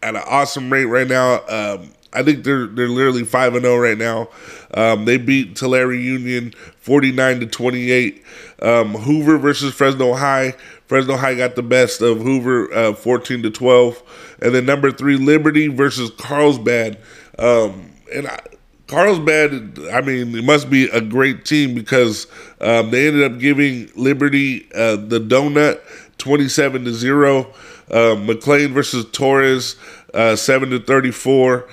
[0.01, 1.45] at an awesome rate right now.
[1.47, 4.29] Um, I think they're they're literally five and zero oh right now.
[4.73, 8.23] Um, they beat Tulare Union forty nine to twenty eight.
[8.61, 10.55] Um, Hoover versus Fresno High.
[10.87, 14.01] Fresno High got the best of Hoover, uh, fourteen to twelve,
[14.41, 16.97] and then number three Liberty versus Carlsbad.
[17.37, 18.39] Um, and I,
[18.87, 22.25] Carlsbad, I mean, it must be a great team because
[22.61, 25.81] um, they ended up giving Liberty uh, the donut,
[26.17, 27.53] twenty-seven to zero.
[27.89, 29.75] Uh, McLane versus Torres,
[30.13, 31.67] uh, seven to thirty-four.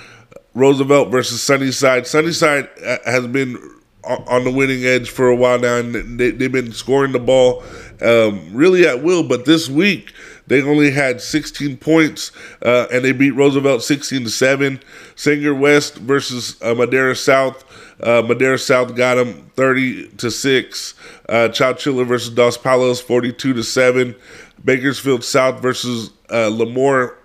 [0.55, 2.07] Roosevelt versus Sunnyside.
[2.07, 3.59] Sunnyside uh, has been
[4.07, 7.63] on the winning edge for a while now, and they, have been scoring the ball
[8.03, 9.23] um, really at will.
[9.23, 10.13] But this week,
[10.47, 12.31] they only had 16 points,
[12.63, 14.81] uh, and they beat Roosevelt 16 to seven.
[15.17, 17.65] Sanger West versus uh, Madera South.
[18.03, 20.95] Uh, Madera South got them 30 to six.
[21.29, 24.15] Uh, Chowchilla versus Dos Palos 42 to seven.
[24.65, 27.17] Bakersfield South versus uh, Lemoore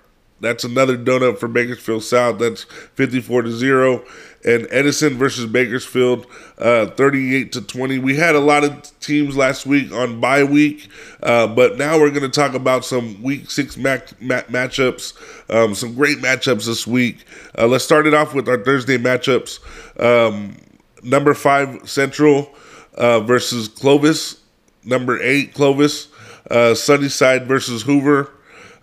[0.41, 2.39] that's another donut for Bakersfield South.
[2.39, 4.03] That's 54 to 0.
[4.45, 6.25] And Edison versus Bakersfield,
[6.59, 7.99] uh, 38 to 20.
[7.99, 10.87] We had a lot of teams last week on bye week,
[11.21, 15.13] uh, but now we're going to talk about some week six match, matchups,
[15.53, 17.25] um, some great matchups this week.
[17.57, 19.59] Uh, let's start it off with our Thursday matchups.
[20.01, 20.55] Um,
[21.03, 22.49] number five, Central
[22.95, 24.39] uh, versus Clovis.
[24.85, 26.07] Number eight, Clovis.
[26.49, 28.31] Uh, Sunnyside versus Hoover.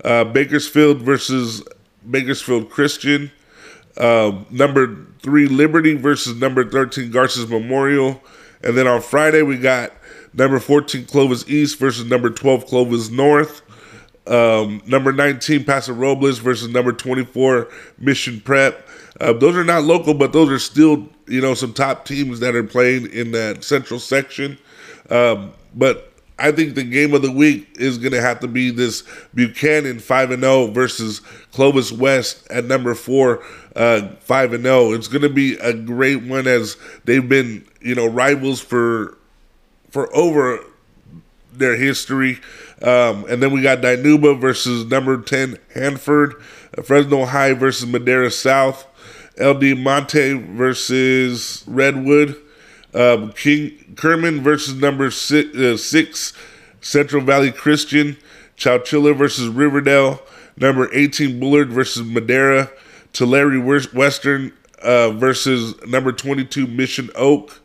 [0.04, 1.62] Uh, Bakersfield versus
[2.08, 3.30] Bakersfield Christian.
[3.96, 8.22] Uh, number three, Liberty versus number 13, Garces Memorial.
[8.62, 9.92] And then on Friday, we got
[10.32, 13.62] number 14, Clovis East versus number 12, Clovis North.
[14.26, 18.86] Um, number 19, Paso Robles versus number 24, Mission Prep.
[19.20, 22.54] Uh, those are not local, but those are still, you know, some top teams that
[22.54, 24.58] are playing in that central section.
[25.10, 28.70] Um, but I think the game of the week is going to have to be
[28.70, 31.20] this Buchanan 5 and 0 versus
[31.52, 33.42] Clovis West at number 4
[33.74, 34.92] uh, 5 and 0.
[34.92, 39.16] It's going to be a great one as they've been, you know, rivals for
[39.90, 40.60] for over
[41.52, 42.38] their history.
[42.82, 46.42] Um, and then we got Dinuba versus number 10 Hanford,
[46.84, 48.86] Fresno High versus Madera South,
[49.38, 52.36] El Diamante versus Redwood.
[52.96, 56.32] Um, King Kerman versus number six, uh, six,
[56.80, 58.16] Central Valley Christian.
[58.56, 60.22] Chowchilla versus Riverdale.
[60.56, 62.70] Number 18, Bullard versus Madera.
[63.12, 67.60] Tulare Western uh, versus number 22, Mission Oak.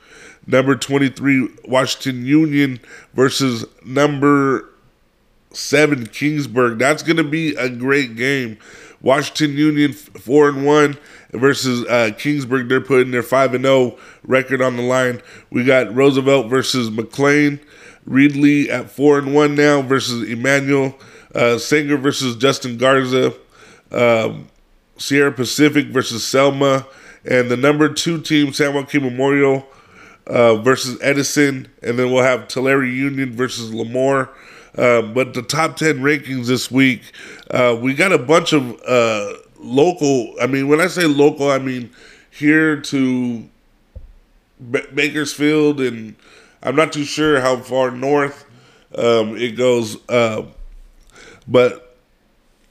[0.48, 2.80] Number 23, Washington Union
[3.14, 4.70] versus number
[5.54, 6.80] 7, Kingsburg.
[6.80, 8.58] That's going to be a great game.
[9.02, 10.98] Washington Union, 4 and 1
[11.34, 12.70] versus uh, Kingsburg.
[12.70, 15.22] They're putting their 5 and 0 record on the line.
[15.50, 17.60] We got Roosevelt versus McLane.
[18.08, 20.98] Reedley at 4 and 1 now versus Immanuel.
[21.34, 23.34] Uh, Sanger versus Justin Garza.
[23.92, 24.48] Um,
[24.98, 26.86] Sierra Pacific versus Selma.
[27.26, 29.68] And the number two team, San Joaquin Memorial
[30.28, 31.68] uh, versus Edison.
[31.82, 34.30] And then we'll have Tulare Union versus Lemoore.
[34.78, 37.02] Uh, but the top 10 rankings this week,
[37.52, 40.36] uh, we got a bunch of uh, local.
[40.42, 41.92] I mean, when I say local, I mean
[42.32, 43.50] here to
[44.72, 46.16] B- Bakersfield, and
[46.64, 48.46] I'm not too sure how far north
[48.96, 49.98] um, it goes.
[50.10, 50.44] Uh,
[51.48, 51.98] but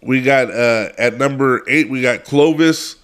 [0.03, 2.97] we got uh, at number eight, we got Clovis.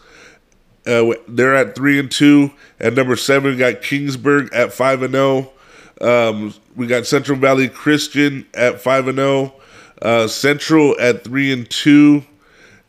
[0.87, 2.53] Uh, they're at three and two.
[2.81, 5.53] At number seven, we got Kingsburg at five and zero.
[6.01, 6.29] Oh.
[6.31, 9.55] Um, we got Central Valley Christian at five and zero.
[10.03, 12.25] Uh, Central at three and two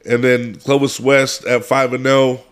[0.07, 2.43] and then Clovis West at five and zero, oh,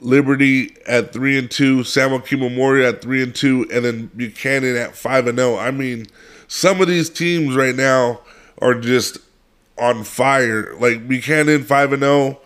[0.00, 4.76] Liberty at three and two, San Joaquin Memorial at three and two, and then Buchanan
[4.76, 5.56] at five and zero.
[5.56, 5.58] Oh.
[5.58, 6.06] I mean,
[6.48, 8.20] some of these teams right now
[8.62, 9.18] are just
[9.78, 10.74] on fire.
[10.76, 12.40] Like Buchanan five and zero,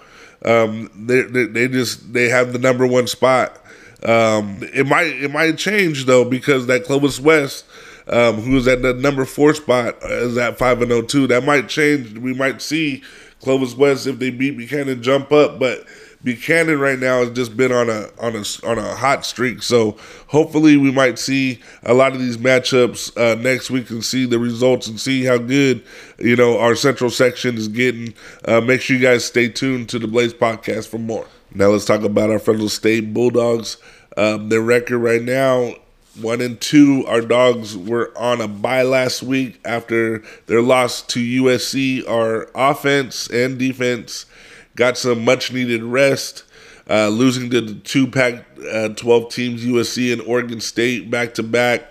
[0.44, 3.60] oh, um, they, they just they have the number one spot.
[4.02, 7.66] Um, it might it might change though because that Clovis West.
[8.06, 11.26] Um, who's at the number four spot is at five and zero too.
[11.26, 12.18] That might change.
[12.18, 13.02] We might see
[13.40, 15.58] Clovis West, if they beat Buchanan, jump up.
[15.58, 15.86] But
[16.24, 19.62] Buchanan right now has just been on a on a on a hot streak.
[19.62, 24.24] So hopefully we might see a lot of these matchups uh, next week and see
[24.24, 25.84] the results and see how good
[26.18, 28.14] you know our central section is getting.
[28.46, 31.26] Uh, make sure you guys stay tuned to the Blaze podcast for more.
[31.54, 33.76] Now let's talk about our Fresno State Bulldogs.
[34.16, 35.74] Um, their record right now
[36.20, 41.20] one and two, our dogs were on a bye last week after their loss to
[41.20, 42.08] USC.
[42.08, 44.26] Our offense and defense
[44.76, 46.44] got some much needed rest.
[46.88, 51.42] uh, losing to the two Pac uh, 12 teams, USC and Oregon State, back to
[51.42, 51.82] back.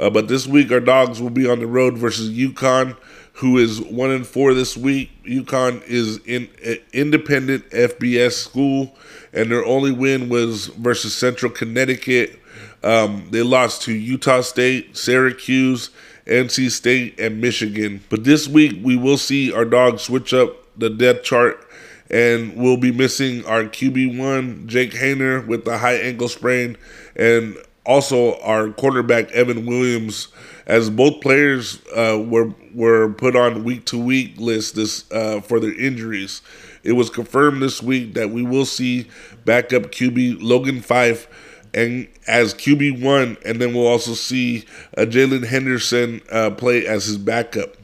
[0.00, 2.96] Uh, but this week, our dogs will be on the road versus UConn,
[3.34, 5.10] who is one and four this week.
[5.24, 6.48] UConn is in
[6.92, 8.96] independent FBS school,
[9.34, 12.38] and their only win was versus Central Connecticut.
[12.82, 15.90] Um, they lost to Utah State, Syracuse,
[16.26, 18.02] NC State, and Michigan.
[18.08, 21.64] But this week, we will see our dogs switch up the depth chart
[22.10, 26.76] and we'll be missing our QB1 Jake Haener with the high ankle sprain,
[27.16, 30.28] and also our quarterback Evan Williams,
[30.66, 35.60] as both players uh, were were put on week to week list this uh, for
[35.60, 36.42] their injuries.
[36.84, 39.08] It was confirmed this week that we will see
[39.44, 41.26] backup QB Logan Fife
[41.72, 44.64] and as QB one, and then we'll also see
[44.96, 47.76] uh, Jalen Henderson uh, play as his backup.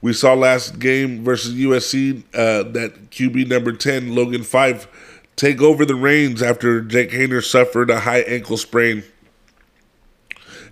[0.00, 4.86] We saw last game versus USC uh, that QB number 10, Logan Fife,
[5.36, 9.02] take over the reins after Jake Haener suffered a high ankle sprain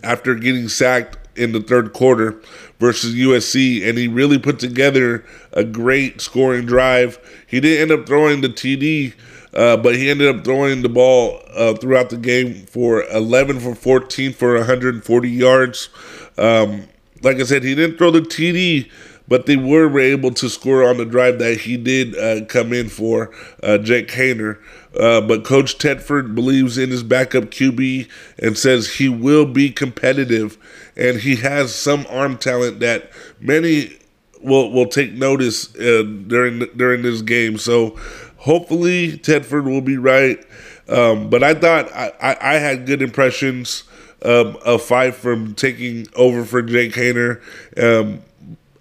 [0.03, 2.41] after getting sacked in the third quarter
[2.79, 7.19] versus USC, and he really put together a great scoring drive.
[7.47, 9.15] He didn't end up throwing the TD,
[9.55, 13.75] uh, but he ended up throwing the ball uh, throughout the game for 11 for
[13.75, 15.89] 14 for 140 yards.
[16.37, 16.89] Um,
[17.23, 18.91] like I said, he didn't throw the TD,
[19.29, 22.89] but they were able to score on the drive that he did uh, come in
[22.89, 24.59] for, uh, Jake Haener.
[24.99, 28.09] Uh, but Coach Tedford believes in his backup QB
[28.39, 30.57] and says he will be competitive,
[30.97, 33.99] and he has some arm talent that many
[34.43, 37.59] will will take notice uh, during during this game.
[37.59, 37.97] So
[38.39, 40.45] hopefully Tedford will be right.
[40.89, 43.85] Um, but I thought I, I, I had good impressions
[44.25, 47.43] um, of Fife from taking over for Jake Haener.
[47.77, 48.23] Um,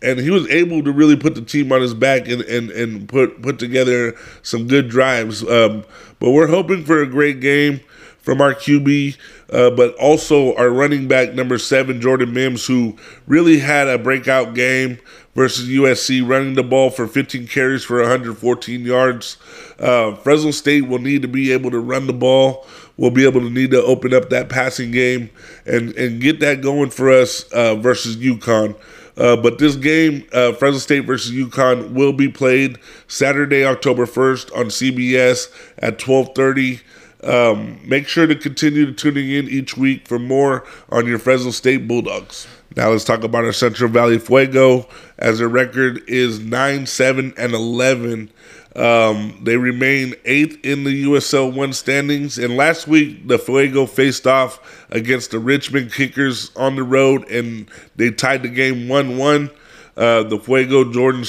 [0.04, 3.10] and he was able to really put the team on his back and, and, and
[3.10, 5.42] put put together some good drives.
[5.44, 5.84] Um,
[6.20, 7.82] but we're hoping for a great game
[8.26, 9.16] from our QB,
[9.52, 14.56] uh, but also our running back number seven, Jordan Mims, who really had a breakout
[14.56, 14.98] game
[15.36, 19.38] versus USC, running the ball for 15 carries for 114 yards.
[19.78, 22.66] Uh, Fresno State will need to be able to run the ball.
[22.98, 25.30] We'll be able to need to open up that passing game
[25.68, 28.76] and, and get that going for us uh, versus UConn.
[29.18, 34.58] Uh, but this game, uh, Fresno State versus UConn, will be played Saturday, October 1st
[34.58, 36.82] on CBS at 1230.
[37.26, 41.52] Um, make sure to continue to tuning in each week for more on your Fresno
[41.52, 42.48] State Bulldogs.
[42.76, 47.54] Now let's talk about our Central Valley Fuego, as their record is 9 7 and
[47.54, 48.32] 11
[48.76, 52.38] um, they remain eighth in the USL one standings.
[52.38, 57.70] And last week, the Fuego faced off against the Richmond Kickers on the road, and
[57.96, 59.50] they tied the game one-one.
[59.96, 61.24] Uh, the Fuego Jordan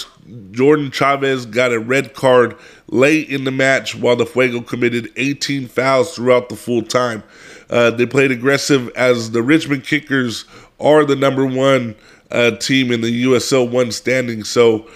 [0.50, 2.56] Jordan Chavez got a red card
[2.88, 7.22] late in the match, while the Fuego committed 18 fouls throughout the full time.
[7.68, 10.44] Uh, they played aggressive as the Richmond Kickers
[10.78, 11.96] are the number one
[12.30, 14.44] uh, team in the USL one standing.
[14.44, 14.88] So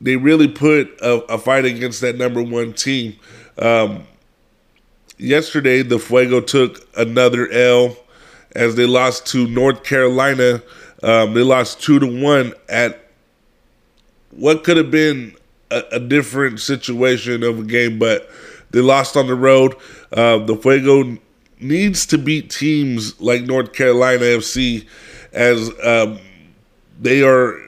[0.00, 3.16] they really put a, a fight against that number one team.
[3.58, 4.06] Um,
[5.18, 7.96] yesterday, the Fuego took another L
[8.54, 10.62] as they lost to North Carolina.
[11.02, 13.10] Um, they lost two to one at
[14.30, 15.36] what could have been
[15.76, 18.30] a, a, different situation of a game, but
[18.70, 19.74] they lost on the road.
[20.12, 21.18] Uh, the Fuego
[21.60, 24.86] needs to beat teams like North Carolina FC
[25.32, 26.18] as um,
[27.00, 27.58] they are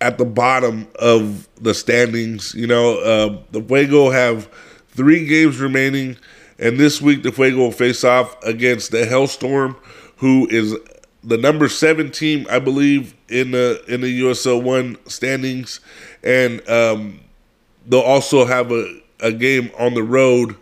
[0.00, 2.54] at the bottom of the standings.
[2.54, 4.46] You know, uh, the Fuego have
[4.88, 6.16] three games remaining,
[6.58, 9.76] and this week the Fuego will face off against the Hailstorm,
[10.16, 10.74] who is
[11.22, 15.80] the number seven team, I believe, in the in the USL one standings,
[16.22, 17.20] and um,
[17.86, 20.56] they'll also have a, a game on the road.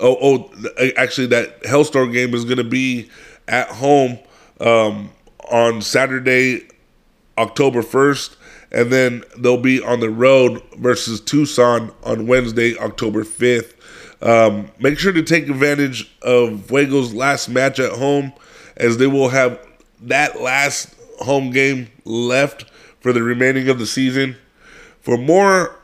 [0.00, 3.10] Oh, oh, actually, that Hailstorm game is going to be
[3.48, 4.18] at home
[4.60, 5.10] um,
[5.50, 6.68] on Saturday,
[7.38, 8.36] October first
[8.72, 13.74] and then they'll be on the road versus Tucson on Wednesday, October 5th.
[14.22, 18.32] Um, make sure to take advantage of Fuego's last match at home,
[18.76, 19.60] as they will have
[20.00, 22.64] that last home game left
[23.00, 24.36] for the remaining of the season.
[25.02, 25.80] For more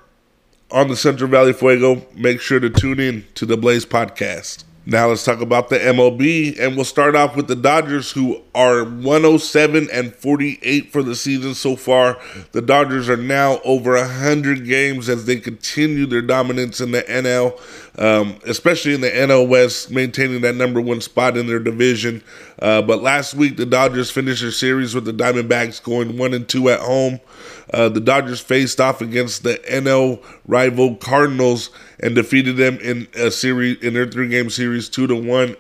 [0.71, 4.63] on the Central Valley Fuego, make sure to tune in to the Blaze Podcast.
[4.87, 8.85] Now let's talk about the MLB, and we'll start off with the Dodgers, who are
[8.85, 12.17] 107 and 48 for the season so far.
[12.53, 17.61] The Dodgers are now over 100 games as they continue their dominance in the NL,
[18.01, 22.23] um, especially in the NL West, maintaining that number one spot in their division.
[22.63, 26.49] Uh, but last week, the Dodgers finished their series with the Diamondbacks going one and
[26.49, 27.21] two at home.
[27.73, 33.31] Uh, the Dodgers faced off against the NL rival Cardinals and defeated them in a
[33.31, 35.57] series in their three game series two to one.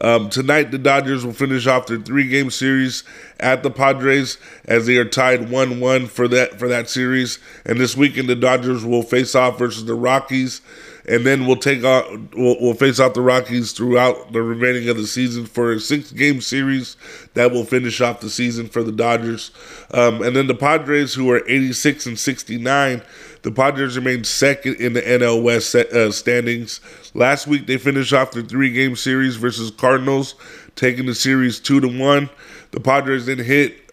[0.00, 3.02] Um, tonight, the Dodgers will finish off their three game series
[3.40, 4.36] at the Padres
[4.66, 7.38] as they are tied one one for that for that series.
[7.64, 10.60] And this weekend, the Dodgers will face off versus the Rockies
[11.08, 14.96] and then we'll take on we'll, we'll face out the Rockies throughout the remaining of
[14.96, 16.96] the season for a six game series
[17.34, 19.50] that will finish off the season for the Dodgers.
[19.92, 23.02] Um, and then the Padres, who are 86 and 69,
[23.42, 26.80] the Padres remain second in the NL West uh, standings.
[27.14, 30.34] Last week they finished off the three game series versus Cardinals,
[30.74, 32.28] taking the series two to one.
[32.72, 33.85] The Padres then hit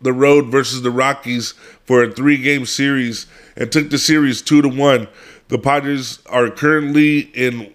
[0.00, 1.52] the road versus the Rockies
[1.84, 3.26] for a three game series
[3.56, 5.08] and took the series two to one.
[5.48, 7.72] The Padres are currently in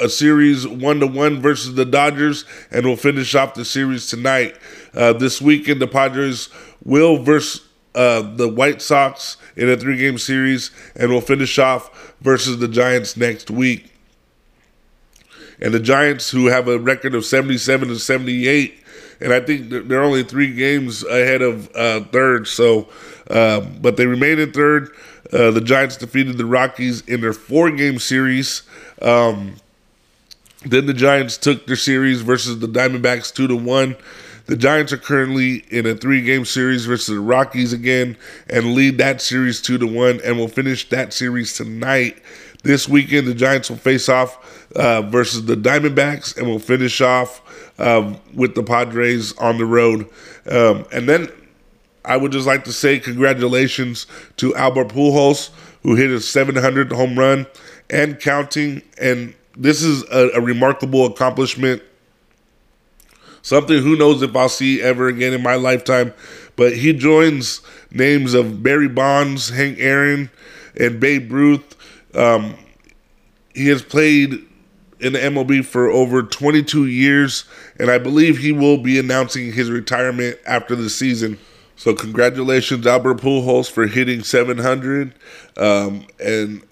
[0.00, 4.56] a series one to one versus the Dodgers, and will finish off the series tonight.
[4.94, 6.48] Uh, this weekend, the Padres
[6.84, 12.14] will versus uh, the White Sox in a three game series, and will finish off
[12.20, 13.92] versus the Giants next week.
[15.60, 18.79] And the Giants, who have a record of 77 to 78,
[19.20, 22.46] and I think they're only three games ahead of uh, third.
[22.46, 22.88] So,
[23.28, 24.90] uh, but they remain in third.
[25.32, 28.62] Uh, the Giants defeated the Rockies in their four-game series.
[29.00, 29.56] Um,
[30.64, 33.96] then the Giants took their series versus the Diamondbacks two to one.
[34.46, 38.16] The Giants are currently in a three-game series versus the Rockies again,
[38.48, 42.20] and lead that series two to one, and will finish that series tonight.
[42.64, 47.40] This weekend, the Giants will face off uh, versus the Diamondbacks, and will finish off
[47.80, 50.08] um, with the Padres on the road.
[50.50, 51.28] Um, and then
[52.04, 54.06] I would just like to say congratulations
[54.36, 55.50] to Albert Pujols,
[55.82, 57.46] who hit a 700 home run
[57.88, 58.82] and counting.
[59.00, 61.82] And this is a, a remarkable accomplishment.
[63.42, 66.12] Something who knows if I'll see ever again in my lifetime.
[66.56, 70.30] But he joins names of Barry Bonds, Hank Aaron,
[70.78, 71.76] and Babe Ruth.
[72.14, 72.54] Um,
[73.54, 74.46] he has played
[75.00, 77.44] in the MLB for over 22 years,
[77.78, 81.38] and I believe he will be announcing his retirement after the season.
[81.76, 85.14] So, congratulations, Albert Pujols, for hitting 700,
[85.56, 86.62] um, and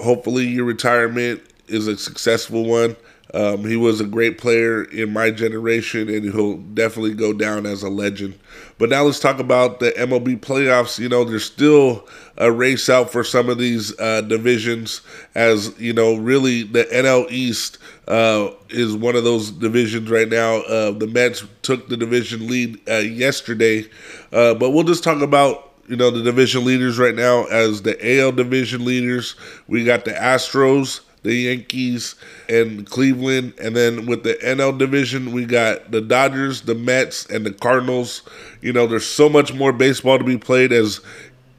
[0.00, 2.96] hopefully your retirement is a successful one.
[3.34, 7.82] Um, he was a great player in my generation, and he'll definitely go down as
[7.82, 8.38] a legend.
[8.78, 10.98] But now let's talk about the MLB playoffs.
[10.98, 12.06] You know, there's still
[12.36, 15.00] a race out for some of these uh, divisions,
[15.34, 17.78] as you know, really the NL East
[18.08, 20.56] uh, is one of those divisions right now.
[20.62, 23.86] Uh, the Mets took the division lead uh, yesterday,
[24.32, 28.20] uh, but we'll just talk about you know the division leaders right now as the
[28.20, 29.36] AL division leaders.
[29.68, 32.14] We got the Astros the Yankees,
[32.48, 33.54] and Cleveland.
[33.60, 38.22] And then with the NL division, we got the Dodgers, the Mets, and the Cardinals.
[38.60, 41.00] You know, there's so much more baseball to be played as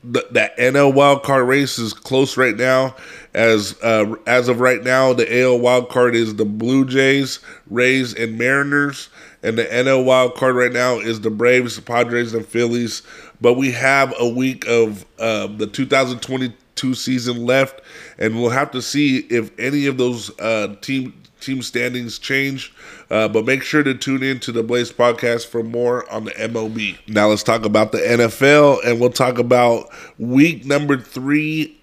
[0.03, 2.95] the, that NL wild card race is close right now.
[3.33, 7.39] As uh, as of right now, the AL wild card is the Blue Jays,
[7.69, 9.09] Rays, and Mariners,
[9.41, 13.01] and the NL wild card right now is the Braves, Padres, and Phillies.
[13.41, 17.81] But we have a week of uh, the 2022 season left,
[18.17, 22.73] and we'll have to see if any of those uh, team team standings change.
[23.09, 26.31] Uh, but make sure to tune in to the Blaze podcast for more on the
[26.31, 26.97] MLB.
[27.07, 31.77] Now let's talk about the NFL, and we'll talk about week number three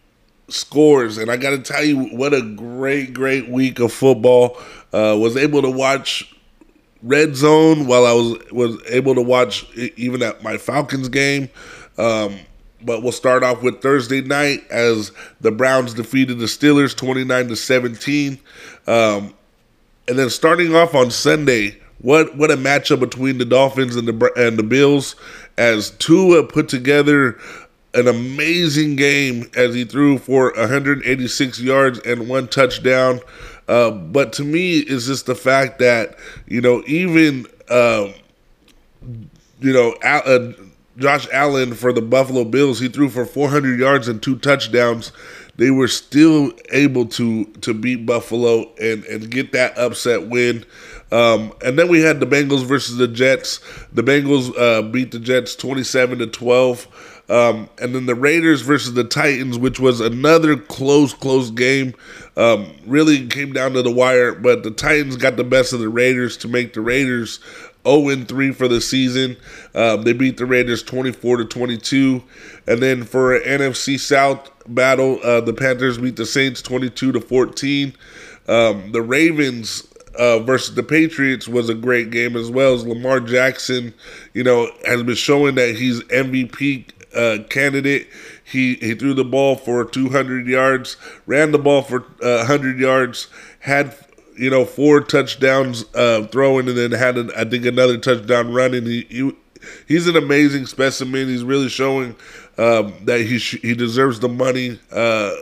[0.49, 1.19] scores.
[1.19, 4.59] And I got to tell you, what a great, great week of football.
[4.93, 6.35] Uh, was able to watch
[7.03, 11.49] Red Zone while I was was able to watch even at my Falcons game.
[11.97, 12.39] Um,
[12.83, 17.57] but we'll start off with Thursday night as the Browns defeated the Steelers 29 to
[17.57, 18.39] 17.
[18.87, 19.35] Um,
[20.09, 24.33] and then starting off on Sunday, what what a matchup between the Dolphins and the
[24.37, 25.17] and the Bills
[25.59, 27.39] as Tua put together
[27.93, 33.21] an amazing game as he threw for 186 yards and one touchdown.
[33.69, 36.17] Uh, but to me, is just the fact that
[36.47, 38.09] you know even uh,
[39.61, 39.93] you know.
[40.03, 40.53] Uh,
[41.01, 45.13] Josh Allen for the Buffalo Bills, he threw for 400 yards and two touchdowns.
[45.57, 50.65] They were still able to to beat Buffalo and and get that upset win.
[51.13, 53.59] Um, and then we had the Bengals versus the Jets.
[53.93, 57.17] The Bengals uh, beat the Jets 27 to 12.
[57.31, 61.95] Um, and then the Raiders versus the Titans, which was another close, close game.
[62.37, 65.89] Um, really came down to the wire, but the Titans got the best of the
[65.89, 67.39] Raiders to make the Raiders
[67.87, 69.37] 0 3 for the season.
[69.75, 72.23] Um, they beat the Raiders 24 to 22.
[72.67, 77.21] And then for an NFC South battle, uh, the Panthers beat the Saints 22 to
[77.21, 77.95] 14.
[78.49, 79.87] Um, the Ravens
[80.19, 83.95] uh, versus the Patriots was a great game as well as Lamar Jackson,
[84.35, 88.09] you know, has been showing that he's MVP uh, candidate.
[88.45, 93.29] He he threw the ball for 200 yards, ran the ball for uh, 100 yards,
[93.61, 93.95] had
[94.41, 98.87] you know four touchdowns uh, throwing, and then had an, I think another touchdown running.
[98.87, 99.33] He, he
[99.87, 101.29] he's an amazing specimen.
[101.29, 102.17] He's really showing
[102.57, 105.33] um, that he sh- he deserves the money uh,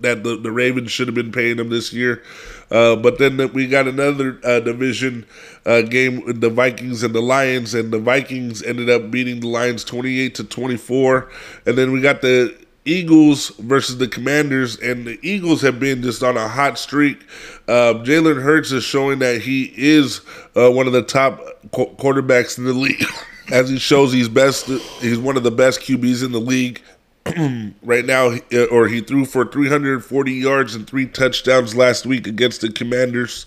[0.00, 2.22] that the, the Ravens should have been paying him this year.
[2.70, 5.26] Uh, but then we got another uh, division
[5.64, 9.48] uh, game with the Vikings and the Lions, and the Vikings ended up beating the
[9.48, 11.30] Lions 28 to 24.
[11.66, 16.22] And then we got the Eagles versus the Commanders, and the Eagles have been just
[16.22, 17.24] on a hot streak.
[17.68, 20.20] Uh, Jalen Hurts is showing that he is
[20.56, 21.38] uh, one of the top
[21.72, 23.04] qu- quarterbacks in the league.
[23.52, 24.66] As he shows, he's best.
[25.00, 26.80] He's one of the best QBs in the league.
[27.84, 28.32] right now,
[28.72, 33.46] or he threw for 340 yards and three touchdowns last week against the Commanders.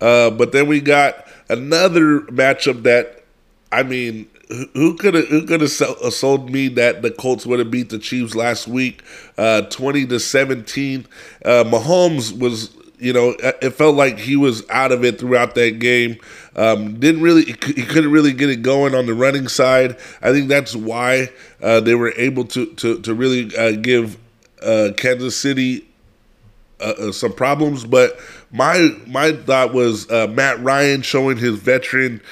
[0.00, 3.24] Uh, but then we got another matchup that,
[3.72, 7.70] I mean, who could have who could have sold me that the Colts would have
[7.70, 9.02] beat the Chiefs last week,
[9.38, 11.06] uh, 20 to 17.
[11.44, 15.78] Uh, Mahomes was you know, it felt like he was out of it throughout that
[15.78, 16.18] game.
[16.54, 19.98] Um, didn't really, he couldn't really get it going on the running side.
[20.22, 21.30] I think that's why
[21.62, 24.16] uh, they were able to to to really uh, give
[24.62, 25.86] uh, Kansas City
[26.80, 27.84] uh, uh, some problems.
[27.84, 28.18] But
[28.50, 32.22] my my thought was uh, Matt Ryan showing his veteran.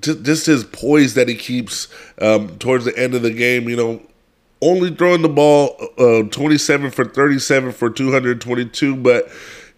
[0.00, 1.88] Just, just his poise that he keeps
[2.20, 4.02] um, towards the end of the game, you know,
[4.60, 9.28] only throwing the ball uh, 27 for 37 for 222, but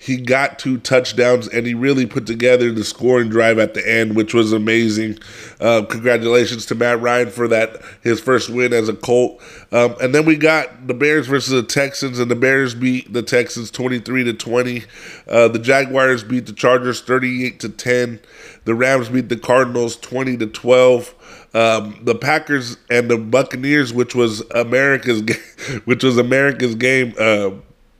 [0.00, 4.16] he got two touchdowns and he really put together the scoring drive at the end,
[4.16, 5.18] which was amazing.
[5.60, 9.42] Uh, congratulations to Matt Ryan for that, his first win as a Colt.
[9.72, 13.20] Um, and then we got the Bears versus the Texans, and the Bears beat the
[13.22, 14.84] Texans 23 to 20.
[15.28, 18.20] Uh, the Jaguars beat the Chargers 38 to 10.
[18.64, 21.50] The Rams beat the Cardinals 20 to 12.
[21.52, 25.22] Um, the Packers and the Buccaneers, which was America's,
[25.84, 27.50] which was America's game uh,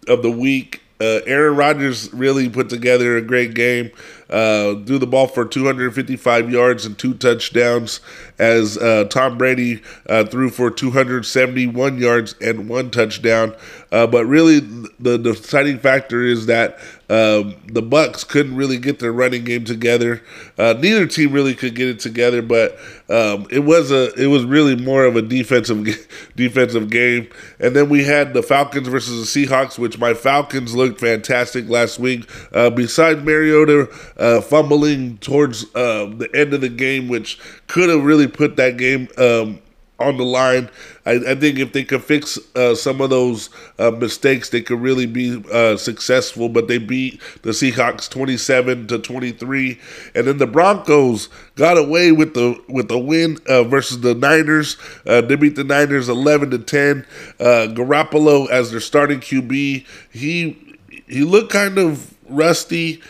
[0.08, 0.80] of the week.
[1.00, 3.90] Uh, Aaron Rodgers really put together a great game.
[4.28, 8.00] Uh, threw the ball for 255 yards and two touchdowns,
[8.38, 13.56] as uh, Tom Brady uh, threw for 271 yards and one touchdown.
[13.90, 16.78] Uh, but really, the, the deciding factor is that
[17.10, 20.22] um, the Bucks couldn't really get their running game together.
[20.56, 24.44] Uh, neither team really could get it together, but um, it was a it was
[24.44, 25.84] really more of a defensive
[26.36, 27.28] defensive game.
[27.58, 31.98] And then we had the Falcons versus the Seahawks, which my Falcons looked fantastic last
[31.98, 32.30] week.
[32.52, 38.04] Uh, besides Mariota uh, fumbling towards uh, the end of the game, which could have
[38.04, 39.58] really put that game um,
[40.00, 40.70] on the line.
[41.04, 44.80] I, I, think if they could fix uh, some of those uh, mistakes, they could
[44.80, 46.48] really be uh, successful.
[46.48, 49.78] But they beat the Seahawks twenty-seven to twenty-three,
[50.14, 54.76] and then the Broncos got away with the with the win uh, versus the Niners.
[55.06, 57.06] Uh, they beat the Niners eleven to ten.
[57.38, 60.76] Uh, Garoppolo as their starting QB, he
[61.06, 63.02] he looked kind of rusty.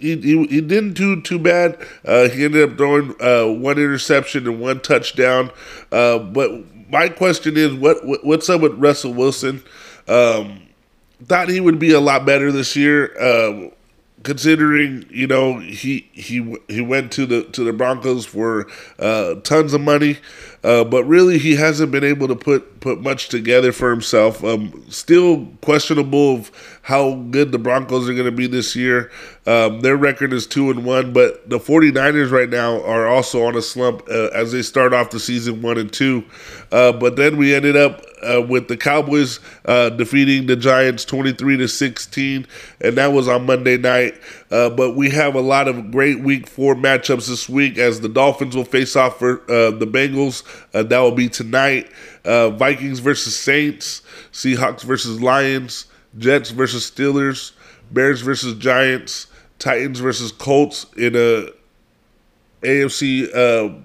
[0.00, 1.78] He, he, didn't do too bad.
[2.04, 5.50] Uh, he ended up throwing uh, one interception and one touchdown.
[5.92, 6.50] Uh, but
[6.90, 9.62] my question is, what, what, what's up with Russell Wilson?
[10.08, 10.62] Um,
[11.24, 13.16] thought he would be a lot better this year.
[13.20, 13.70] Uh,
[14.22, 18.66] considering you know he he he went to the to the Broncos for
[18.98, 20.18] uh, tons of money,
[20.62, 24.44] uh, but really he hasn't been able to put put much together for himself.
[24.44, 29.10] Um, still questionable of how good the Broncos are going to be this year.
[29.46, 33.56] Um, their record is two and one, but the 49ers right now are also on
[33.56, 36.24] a slump uh, as they start off the season one and two.
[36.72, 41.58] Uh, but then we ended up uh, with the Cowboys uh, defeating the Giants 23
[41.58, 42.46] to 16,
[42.80, 44.18] and that was on Monday night.
[44.50, 48.08] Uh, but we have a lot of great Week Four matchups this week as the
[48.08, 50.44] Dolphins will face off for uh, the Bengals.
[50.72, 51.90] That will be tonight.
[52.24, 54.02] Vikings versus Saints,
[54.32, 55.86] Seahawks versus Lions,
[56.18, 57.52] Jets versus Steelers,
[57.90, 59.26] Bears versus Giants,
[59.58, 61.48] Titans versus Colts in a
[62.62, 63.82] AFC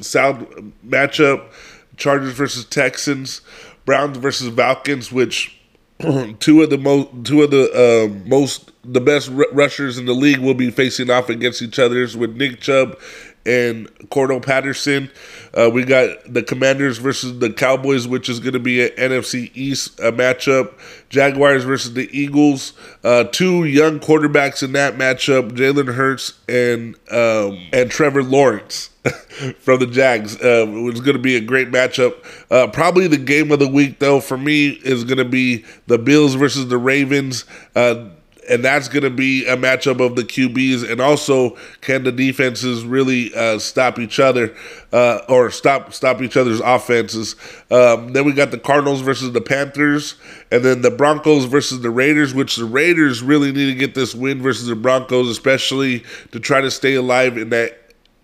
[0.00, 0.38] South
[0.86, 1.50] matchup.
[1.96, 3.42] Chargers versus Texans,
[3.84, 5.60] Browns versus Falcons, which
[6.40, 10.14] two of the most two of the uh, most the best r- rushers in the
[10.14, 12.98] league will be facing off against each other with Nick Chubb
[13.44, 15.10] and Cordarrelle Patterson.
[15.54, 19.50] Uh, we got the Commanders versus the Cowboys, which is going to be an NFC
[19.54, 20.74] East matchup.
[21.08, 22.72] Jaguars versus the Eagles.
[23.04, 28.90] Uh, two young quarterbacks in that matchup: Jalen Hurts and um, and Trevor Lawrence.
[29.58, 30.36] from the Jags.
[30.36, 32.14] Uh, it was going to be a great matchup.
[32.50, 35.98] Uh, probably the game of the week, though, for me, is going to be the
[35.98, 37.44] Bills versus the Ravens.
[37.74, 38.10] Uh,
[38.48, 42.84] and that's going to be a matchup of the QBs, and also can the defenses
[42.84, 44.54] really uh, stop each other
[44.92, 47.36] uh, or stop stop each other's offenses?
[47.70, 50.16] Um, then we got the Cardinals versus the Panthers,
[50.50, 54.14] and then the Broncos versus the Raiders, which the Raiders really need to get this
[54.14, 57.78] win versus the Broncos, especially to try to stay alive in that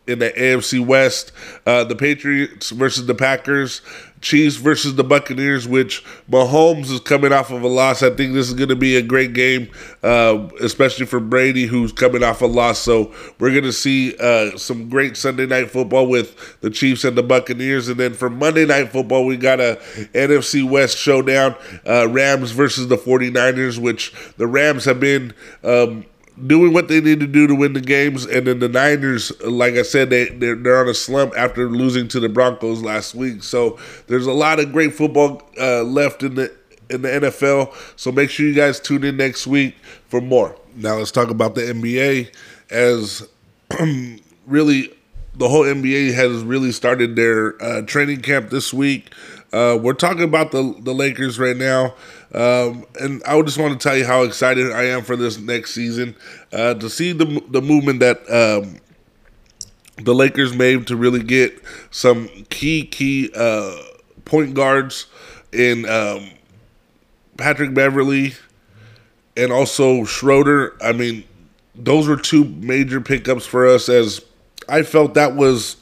[0.08, 1.32] in the AFC West.
[1.66, 3.82] Uh, the Patriots versus the Packers.
[4.20, 8.02] Chiefs versus the Buccaneers, which Mahomes is coming off of a loss.
[8.02, 9.70] I think this is going to be a great game,
[10.02, 12.78] uh, especially for Brady, who's coming off a loss.
[12.78, 17.16] So we're going to see uh, some great Sunday night football with the Chiefs and
[17.16, 17.88] the Buccaneers.
[17.88, 19.78] And then for Monday night football, we got a
[20.14, 21.54] NFC West showdown
[21.86, 25.32] uh, Rams versus the 49ers, which the Rams have been.
[25.62, 26.06] Um,
[26.46, 28.24] doing what they need to do to win the games.
[28.24, 32.08] And then the Niners, like I said, they they're, they're on a slump after losing
[32.08, 33.42] to the Broncos last week.
[33.42, 36.54] So there's a lot of great football uh, left in the
[36.90, 37.74] in the NFL.
[37.96, 39.76] So make sure you guys tune in next week
[40.08, 40.56] for more.
[40.74, 42.34] Now let's talk about the NBA
[42.70, 43.28] as
[44.46, 44.94] really
[45.34, 49.12] the whole NBA has really started their uh, training camp this week.
[49.52, 51.94] Uh, we're talking about the the Lakers right now.
[52.34, 55.72] Um, and I just want to tell you how excited I am for this next
[55.74, 56.14] season
[56.52, 58.78] uh, to see the the movement that um,
[59.96, 61.60] the Lakers made to really get
[61.90, 63.76] some key key uh,
[64.26, 65.06] point guards
[65.52, 66.30] in um,
[67.38, 68.34] Patrick Beverley
[69.36, 70.76] and also Schroeder.
[70.82, 71.24] I mean,
[71.74, 74.20] those were two major pickups for us as
[74.68, 75.76] I felt that was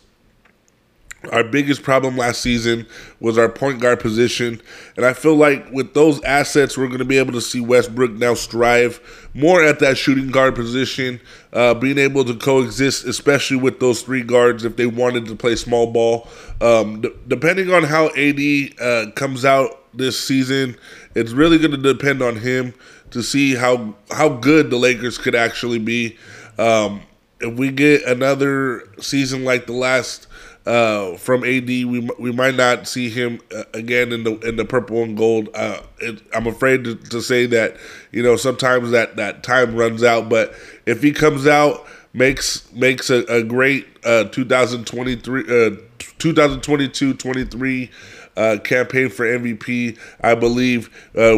[1.32, 2.86] our biggest problem last season
[3.20, 4.60] was our point guard position.
[4.96, 8.12] And I feel like with those assets, we're going to be able to see Westbrook
[8.12, 11.20] now strive more at that shooting guard position,
[11.52, 15.56] uh, being able to coexist, especially with those three guards if they wanted to play
[15.56, 16.28] small ball.
[16.60, 20.76] Um, d- depending on how AD uh, comes out this season,
[21.14, 22.74] it's really going to depend on him
[23.10, 26.16] to see how how good the Lakers could actually be.
[26.58, 27.02] Um,
[27.40, 30.25] if we get another season like the last
[30.66, 31.68] uh, from AD.
[31.68, 35.48] We we might not see him uh, again in the in the purple and gold.
[35.54, 37.76] Uh, it, I'm afraid to, to, say that
[38.10, 40.28] you know sometimes that that time runs out.
[40.28, 40.54] But
[40.84, 45.76] if he comes out, makes makes a, a great uh, 2023, uh,
[46.18, 47.90] 2022, 23.
[48.38, 49.98] Uh, campaign for MVP.
[50.20, 50.90] I believe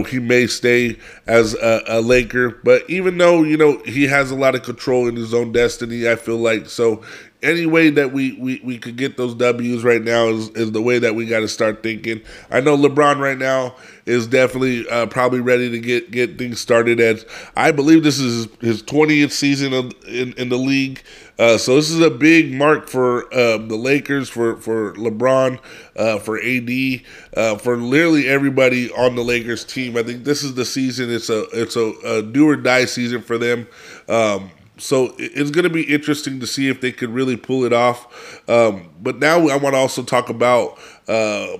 [0.09, 0.99] he may stay
[1.29, 5.07] as a, a, Laker, but even though you know he has a lot of control
[5.07, 7.05] in his own destiny, I feel like so
[7.43, 10.83] any way that we, we, we could get those W's right now is, is the
[10.83, 12.21] way that we got to start thinking.
[12.51, 13.77] I know LeBron right now
[14.07, 16.99] is definitely uh, probably ready to get, get things started.
[16.99, 17.25] As
[17.57, 21.03] I believe this is his twentieth season of, in in the league,
[21.39, 25.61] uh, so this is a big mark for um, the Lakers, for for LeBron,
[25.95, 27.03] uh, for AD,
[27.37, 29.97] uh, for literally everybody on the Lakers team.
[29.97, 31.11] I think this is the season.
[31.11, 33.69] It's a it's a, a do or die season for them.
[34.09, 37.73] Um, so it's going to be interesting to see if they could really pull it
[37.73, 38.49] off.
[38.49, 41.59] Um, but now I want to also talk about uh,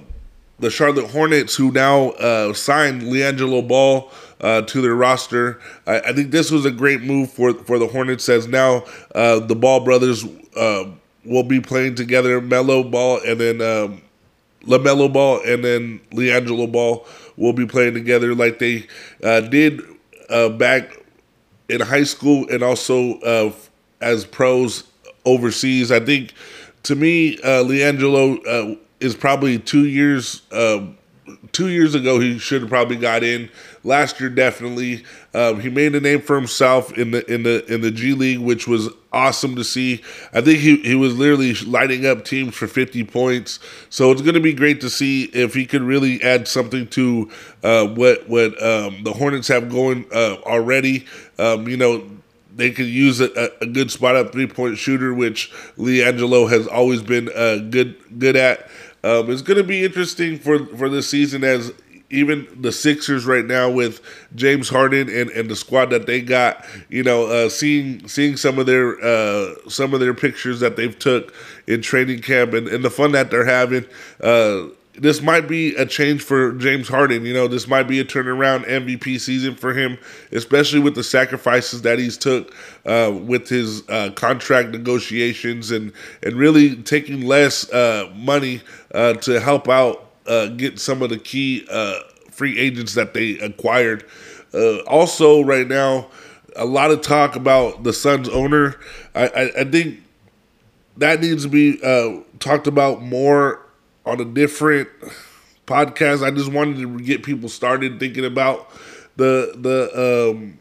[0.59, 4.11] the Charlotte Hornets, who now uh, signed LiAngelo Ball
[4.41, 5.61] uh, to their roster.
[5.87, 9.41] I, I, think this was a great move for for the Hornets, as now uh,
[9.41, 10.25] the Ball brothers
[10.57, 10.85] uh,
[11.25, 12.41] will be playing together.
[12.41, 14.03] Melo Ball and then um,
[14.65, 17.07] LaMelo Ball and then LiAngelo Ball
[17.37, 18.87] will be playing together like they
[19.23, 19.81] uh, did
[20.59, 20.93] back
[21.69, 23.53] in high school and also uh,
[24.01, 24.85] as pros
[25.25, 25.93] overseas.
[25.93, 26.33] I think
[26.85, 30.43] to me, uh, LiAngelo uh, is probably two years.
[30.53, 30.97] Um,
[31.53, 33.51] two years ago, he should have probably got in.
[33.85, 35.05] Last year, definitely,
[35.35, 38.39] um, he made a name for himself in the in the in the G League,
[38.39, 40.03] which was awesome to see.
[40.33, 43.59] I think he, he was literally lighting up teams for 50 points.
[43.91, 47.31] So it's going to be great to see if he can really add something to
[47.63, 51.07] uh, what what um, the Hornets have going uh, already.
[51.39, 52.09] Um, you know,
[52.55, 57.03] they could use a, a good spot up three point shooter, which LiAngelo has always
[57.03, 58.69] been uh, good good at.
[59.05, 61.73] Um, it's going to be interesting for for this season as
[62.11, 64.01] even the Sixers right now with
[64.35, 68.59] James Harden and, and the squad that they got, you know, uh, seeing seeing some
[68.59, 71.35] of their uh, some of their pictures that they've took
[71.67, 73.85] in training camp and, and the fun that they're having.
[74.23, 77.25] Uh, this might be a change for James Harden.
[77.25, 79.97] You know, this might be a turnaround MVP season for him,
[80.33, 82.53] especially with the sacrifices that he's took
[82.85, 85.93] uh, with his uh, contract negotiations and
[86.25, 88.61] and really taking less uh, money
[88.93, 92.01] to help out uh, get some of the key uh,
[92.31, 94.05] free agents that they acquired.
[94.55, 96.09] Uh, also, right now,
[96.57, 98.77] a lot of talk about the Suns owner.
[99.15, 100.01] I, I, I think
[100.97, 103.65] that needs to be uh, talked about more
[104.05, 104.89] on a different
[105.67, 106.27] podcast.
[106.27, 108.71] I just wanted to get people started thinking about
[109.17, 110.59] the the um,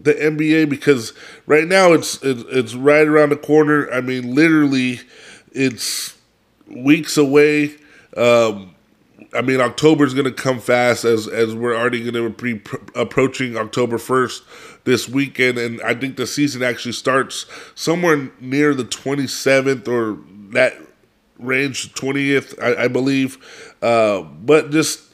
[0.00, 1.12] the NBA because
[1.46, 3.90] right now it's it's, it's right around the corner.
[3.92, 5.00] I mean, literally,
[5.52, 6.16] it's
[6.66, 7.74] weeks away.
[8.18, 8.74] Um,
[9.34, 12.62] I mean, October is going to come fast as as we're already going to be
[12.94, 14.42] approaching October first
[14.84, 20.18] this weekend, and I think the season actually starts somewhere near the twenty seventh or
[20.50, 20.74] that
[21.38, 23.74] range, twentieth, I, I, believe.
[23.82, 25.12] Uh, but just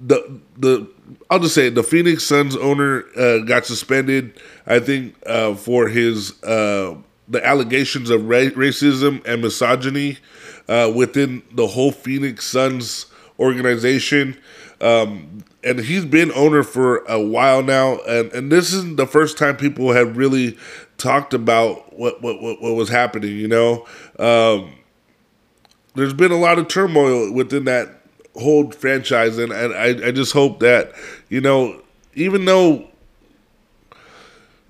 [0.00, 0.88] the the
[1.30, 4.40] I'll just say it, the Phoenix Suns owner uh, got suspended.
[4.66, 6.96] I think uh, for his uh,
[7.28, 10.18] the allegations of ra- racism and misogyny
[10.68, 13.06] uh, within the whole Phoenix Suns
[13.38, 14.38] organization.
[14.80, 19.36] Um, and he's been owner for a while now, and, and this isn't the first
[19.36, 20.56] time people have really
[20.98, 23.36] talked about what what, what, what was happening.
[23.36, 23.86] You know,
[24.18, 24.72] um,
[25.94, 28.00] there's been a lot of turmoil within that
[28.36, 30.92] whole franchise, and, and I, I just hope that
[31.28, 31.82] you know,
[32.14, 32.86] even though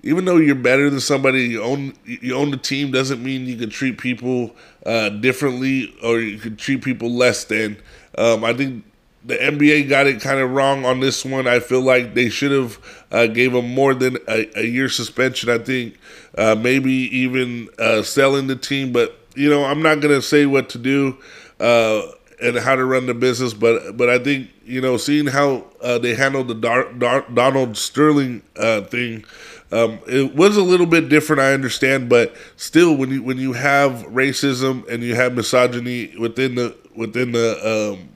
[0.03, 3.57] even though you're better than somebody, you own you own the team doesn't mean you
[3.57, 7.77] can treat people uh, differently or you can treat people less than.
[8.17, 8.83] Um, I think
[9.25, 11.47] the NBA got it kind of wrong on this one.
[11.47, 12.79] I feel like they should have
[13.11, 15.49] uh, gave him more than a, a year suspension.
[15.49, 15.97] I think
[16.37, 20.69] uh, maybe even uh, selling the team, but you know I'm not gonna say what
[20.69, 21.17] to do
[21.59, 22.03] uh,
[22.41, 25.97] and how to run the business, but but I think you know seeing how uh,
[25.97, 29.25] they handled the Dar- Dar- Donald Sterling uh, thing.
[29.71, 33.53] Um, it was a little bit different, I understand, but still, when you when you
[33.53, 38.09] have racism and you have misogyny within the within the um,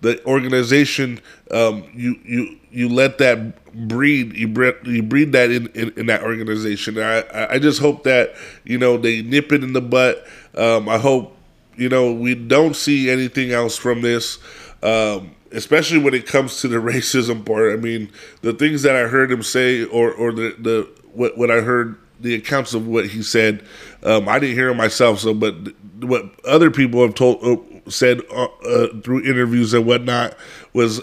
[0.00, 5.68] the organization, um, you you you let that breed you breed, you breed that in,
[5.68, 6.98] in, in that organization.
[6.98, 10.26] I I just hope that you know they nip it in the butt.
[10.54, 11.34] Um, I hope
[11.76, 14.38] you know we don't see anything else from this.
[14.82, 17.72] Um, especially when it comes to the racism part.
[17.72, 18.10] I mean,
[18.42, 21.98] the things that I heard him say, or or the the what what I heard
[22.20, 23.64] the accounts of what he said.
[24.02, 25.54] Um, I didn't hear it myself, so but
[26.00, 30.36] what other people have told uh, said uh, uh, through interviews and whatnot
[30.72, 31.00] was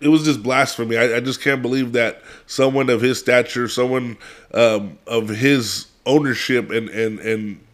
[0.00, 0.96] it was just blasphemy.
[0.96, 4.18] I, I, just can't believe that someone of his stature, someone
[4.52, 7.65] um, of his ownership, and and and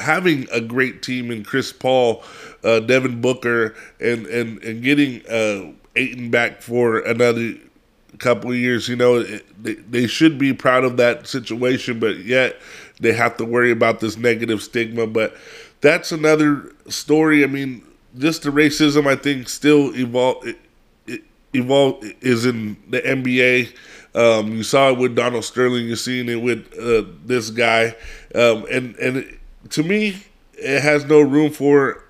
[0.00, 2.22] having a great team in Chris Paul,
[2.64, 7.54] uh, Devin Booker, and and and getting uh, Ayton back for another
[8.18, 8.88] couple of years.
[8.88, 12.56] You know, they, they should be proud of that situation, but yet
[13.00, 15.06] they have to worry about this negative stigma.
[15.06, 15.36] But
[15.80, 17.42] that's another story.
[17.42, 17.82] I mean,
[18.18, 20.46] just the racism, I think, still evolve.
[21.52, 23.74] Evolve is in the NBA.
[24.14, 25.88] Um, you saw it with Donald Sterling.
[25.88, 27.96] You're seeing it with uh, this guy,
[28.36, 29.39] um, and and it,
[29.70, 32.04] to me, it has no room for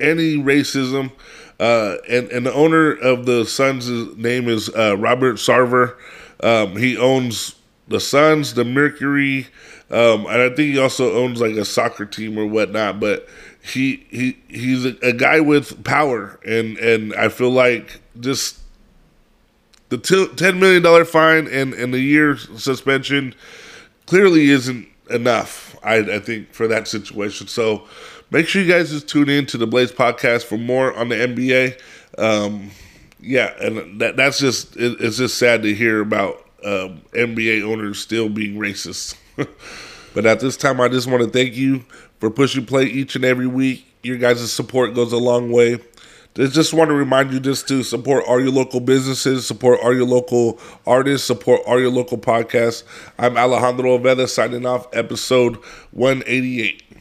[0.00, 1.12] any racism.
[1.58, 5.96] Uh, and and the owner of the Suns' name is uh, Robert Sarver.
[6.42, 7.54] Um, he owns
[7.86, 9.46] the Suns, the Mercury,
[9.90, 12.98] um, and I think he also owns like a soccer team or whatnot.
[12.98, 13.28] But
[13.62, 18.60] he he he's a, a guy with power, and and I feel like just
[19.90, 19.98] the
[20.36, 23.34] ten million dollar fine and and the year suspension
[24.06, 25.63] clearly isn't enough.
[25.84, 27.46] I I think for that situation.
[27.46, 27.86] So
[28.30, 31.16] make sure you guys just tune in to the Blaze podcast for more on the
[31.16, 31.80] NBA.
[32.18, 32.70] Um,
[33.20, 37.98] yeah, and that that's just it, it's just sad to hear about um, NBA owners
[37.98, 39.16] still being racist.
[40.14, 41.84] but at this time, I just want to thank you
[42.18, 43.86] for pushing play each and every week.
[44.02, 45.78] Your guys' support goes a long way.
[46.36, 49.94] I just want to remind you just to support all your local businesses, support all
[49.94, 52.82] your local artists, support all your local podcasts.
[53.20, 55.54] I'm Alejandro Aveda signing off episode
[55.92, 56.93] 188.